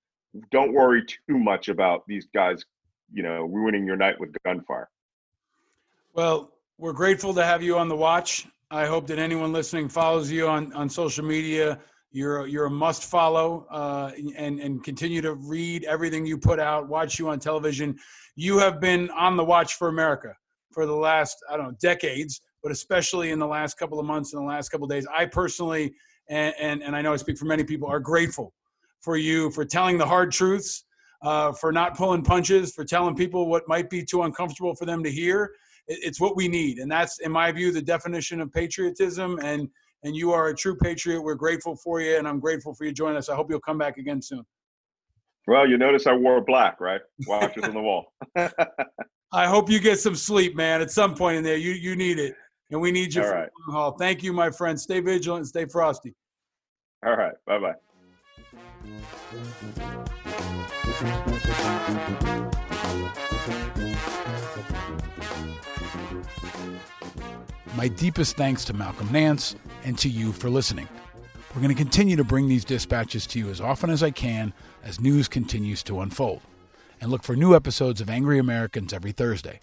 don't 0.50 0.72
worry 0.72 1.04
too 1.04 1.38
much 1.38 1.68
about 1.68 2.04
these 2.06 2.28
guys, 2.32 2.64
you 3.12 3.22
know, 3.22 3.44
ruining 3.44 3.86
your 3.86 3.96
night 3.96 4.18
with 4.18 4.34
gunfire. 4.44 4.88
Well, 6.14 6.52
we're 6.78 6.92
grateful 6.92 7.34
to 7.34 7.44
have 7.44 7.62
you 7.62 7.78
on 7.78 7.88
the 7.88 7.96
watch. 7.96 8.46
I 8.70 8.86
hope 8.86 9.06
that 9.08 9.18
anyone 9.18 9.52
listening 9.52 9.88
follows 9.88 10.30
you 10.30 10.48
on, 10.48 10.72
on 10.72 10.88
social 10.88 11.24
media. 11.24 11.78
You're 12.12 12.46
you're 12.48 12.66
a 12.66 12.70
must 12.70 13.04
follow 13.04 13.66
uh, 13.70 14.10
and 14.36 14.60
and 14.60 14.82
continue 14.82 15.20
to 15.22 15.34
read 15.34 15.84
everything 15.84 16.26
you 16.26 16.38
put 16.38 16.58
out. 16.58 16.88
Watch 16.88 17.18
you 17.18 17.28
on 17.28 17.38
television. 17.38 17.96
You 18.34 18.58
have 18.58 18.80
been 18.80 19.10
on 19.10 19.36
the 19.36 19.44
watch 19.44 19.74
for 19.74 19.88
America 19.88 20.34
for 20.72 20.86
the 20.86 20.94
last 20.94 21.36
I 21.48 21.56
don't 21.56 21.66
know 21.66 21.76
decades, 21.80 22.40
but 22.62 22.72
especially 22.72 23.30
in 23.30 23.38
the 23.38 23.46
last 23.46 23.78
couple 23.78 24.00
of 24.00 24.06
months 24.06 24.32
and 24.32 24.42
the 24.42 24.46
last 24.46 24.70
couple 24.70 24.86
of 24.86 24.90
days. 24.90 25.06
I 25.16 25.26
personally 25.26 25.94
and, 26.30 26.54
and, 26.58 26.82
and 26.82 26.96
I 26.96 27.02
know 27.02 27.12
I 27.12 27.16
speak 27.16 27.36
for 27.36 27.44
many 27.44 27.64
people, 27.64 27.88
are 27.88 28.00
grateful 28.00 28.54
for 29.00 29.16
you 29.16 29.50
for 29.50 29.64
telling 29.64 29.98
the 29.98 30.06
hard 30.06 30.30
truths, 30.30 30.84
uh, 31.22 31.52
for 31.52 31.72
not 31.72 31.96
pulling 31.96 32.22
punches, 32.22 32.72
for 32.72 32.84
telling 32.84 33.14
people 33.14 33.48
what 33.48 33.68
might 33.68 33.90
be 33.90 34.04
too 34.04 34.22
uncomfortable 34.22 34.74
for 34.74 34.86
them 34.86 35.02
to 35.02 35.10
hear. 35.10 35.54
It, 35.86 35.98
it's 36.02 36.20
what 36.20 36.36
we 36.36 36.48
need, 36.48 36.78
and 36.78 36.90
that's, 36.90 37.18
in 37.20 37.32
my 37.32 37.52
view, 37.52 37.72
the 37.72 37.82
definition 37.82 38.40
of 38.40 38.52
patriotism. 38.52 39.38
And 39.42 39.68
and 40.02 40.16
you 40.16 40.32
are 40.32 40.48
a 40.48 40.54
true 40.54 40.76
patriot. 40.76 41.20
We're 41.20 41.34
grateful 41.34 41.76
for 41.76 42.00
you, 42.00 42.16
and 42.16 42.26
I'm 42.26 42.40
grateful 42.40 42.74
for 42.74 42.84
you 42.84 42.92
joining 42.92 43.18
us. 43.18 43.28
I 43.28 43.34
hope 43.34 43.50
you'll 43.50 43.60
come 43.60 43.78
back 43.78 43.98
again 43.98 44.22
soon. 44.22 44.44
Well, 45.46 45.68
you 45.68 45.78
notice 45.78 46.06
I 46.06 46.14
wore 46.14 46.40
black, 46.40 46.80
right? 46.80 47.00
Watches 47.26 47.64
on 47.64 47.74
the 47.74 47.80
wall. 47.80 48.12
I 49.32 49.46
hope 49.46 49.70
you 49.70 49.80
get 49.80 49.98
some 50.00 50.14
sleep, 50.14 50.56
man. 50.56 50.80
At 50.80 50.90
some 50.90 51.14
point 51.14 51.38
in 51.38 51.44
there, 51.44 51.56
you 51.56 51.72
you 51.72 51.96
need 51.96 52.18
it, 52.18 52.34
and 52.70 52.80
we 52.80 52.90
need 52.90 53.14
you 53.14 53.22
All 53.22 53.28
for 53.28 53.34
right. 53.34 53.48
the 53.48 53.72
long 53.72 53.76
haul. 53.76 53.92
Thank 53.92 54.22
you, 54.22 54.32
my 54.32 54.50
friend. 54.50 54.80
Stay 54.80 55.00
vigilant, 55.00 55.46
stay 55.46 55.66
frosty. 55.66 56.14
All 57.04 57.16
right. 57.16 57.34
Bye 57.46 57.58
bye. 57.58 57.74
My 67.76 67.88
deepest 67.88 68.36
thanks 68.36 68.64
to 68.66 68.74
Malcolm 68.74 69.10
Nance 69.10 69.56
and 69.84 69.96
to 70.00 70.08
you 70.08 70.32
for 70.32 70.50
listening. 70.50 70.86
We're 71.54 71.62
going 71.62 71.74
to 71.74 71.82
continue 71.82 72.14
to 72.16 72.24
bring 72.24 72.46
these 72.46 72.64
dispatches 72.64 73.26
to 73.28 73.38
you 73.38 73.48
as 73.48 73.60
often 73.60 73.88
as 73.88 74.02
I 74.02 74.10
can 74.10 74.52
as 74.84 75.00
news 75.00 75.28
continues 75.28 75.82
to 75.84 76.00
unfold. 76.00 76.42
And 77.00 77.10
look 77.10 77.22
for 77.22 77.34
new 77.34 77.56
episodes 77.56 78.02
of 78.02 78.10
Angry 78.10 78.38
Americans 78.38 78.92
every 78.92 79.12
Thursday. 79.12 79.60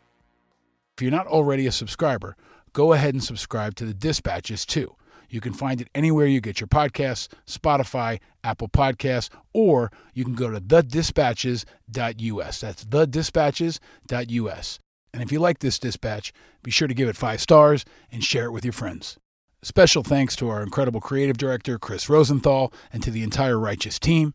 If 0.95 1.03
you're 1.03 1.11
not 1.11 1.27
already 1.27 1.67
a 1.67 1.71
subscriber, 1.71 2.35
go 2.73 2.93
ahead 2.93 3.13
and 3.13 3.23
subscribe 3.23 3.75
to 3.75 3.85
the 3.85 3.93
dispatches 3.93 4.65
too. 4.65 4.95
You 5.29 5.41
can 5.41 5.53
find 5.53 5.81
it 5.81 5.89
anywhere 5.93 6.25
you 6.25 6.41
get 6.41 6.59
your 6.59 6.67
podcasts 6.67 7.27
Spotify, 7.45 8.19
Apple 8.43 8.69
Podcasts, 8.69 9.29
or 9.53 9.91
you 10.13 10.23
can 10.23 10.35
go 10.35 10.49
to 10.49 10.61
thedispatches.us. 10.61 12.61
That's 12.61 12.85
thedispatches.us. 12.85 14.79
And 15.13 15.23
if 15.23 15.31
you 15.31 15.39
like 15.39 15.59
this 15.59 15.79
dispatch, 15.79 16.33
be 16.63 16.71
sure 16.71 16.87
to 16.87 16.93
give 16.93 17.09
it 17.09 17.15
five 17.15 17.41
stars 17.41 17.85
and 18.11 18.23
share 18.23 18.45
it 18.45 18.51
with 18.51 18.65
your 18.65 18.73
friends. 18.73 19.17
Special 19.63 20.03
thanks 20.03 20.35
to 20.35 20.49
our 20.49 20.61
incredible 20.61 21.01
creative 21.01 21.37
director, 21.37 21.79
Chris 21.79 22.09
Rosenthal, 22.09 22.71
and 22.93 23.01
to 23.03 23.09
the 23.09 23.23
entire 23.23 23.57
Righteous 23.57 23.99
team, 23.99 24.33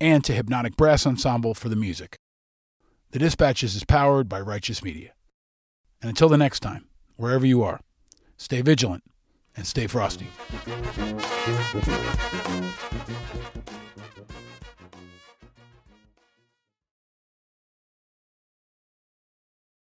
and 0.00 0.24
to 0.24 0.32
Hypnotic 0.32 0.76
Brass 0.76 1.06
Ensemble 1.06 1.54
for 1.54 1.68
the 1.68 1.76
music. 1.76 2.16
The 3.12 3.20
Dispatches 3.20 3.76
is 3.76 3.84
powered 3.84 4.28
by 4.28 4.40
Righteous 4.40 4.82
Media. 4.82 5.12
And 6.02 6.08
until 6.08 6.28
the 6.28 6.36
next 6.36 6.60
time, 6.60 6.88
wherever 7.14 7.46
you 7.46 7.62
are, 7.62 7.80
stay 8.36 8.60
vigilant 8.60 9.04
and 9.56 9.66
stay 9.66 9.86
frosty. 9.86 10.28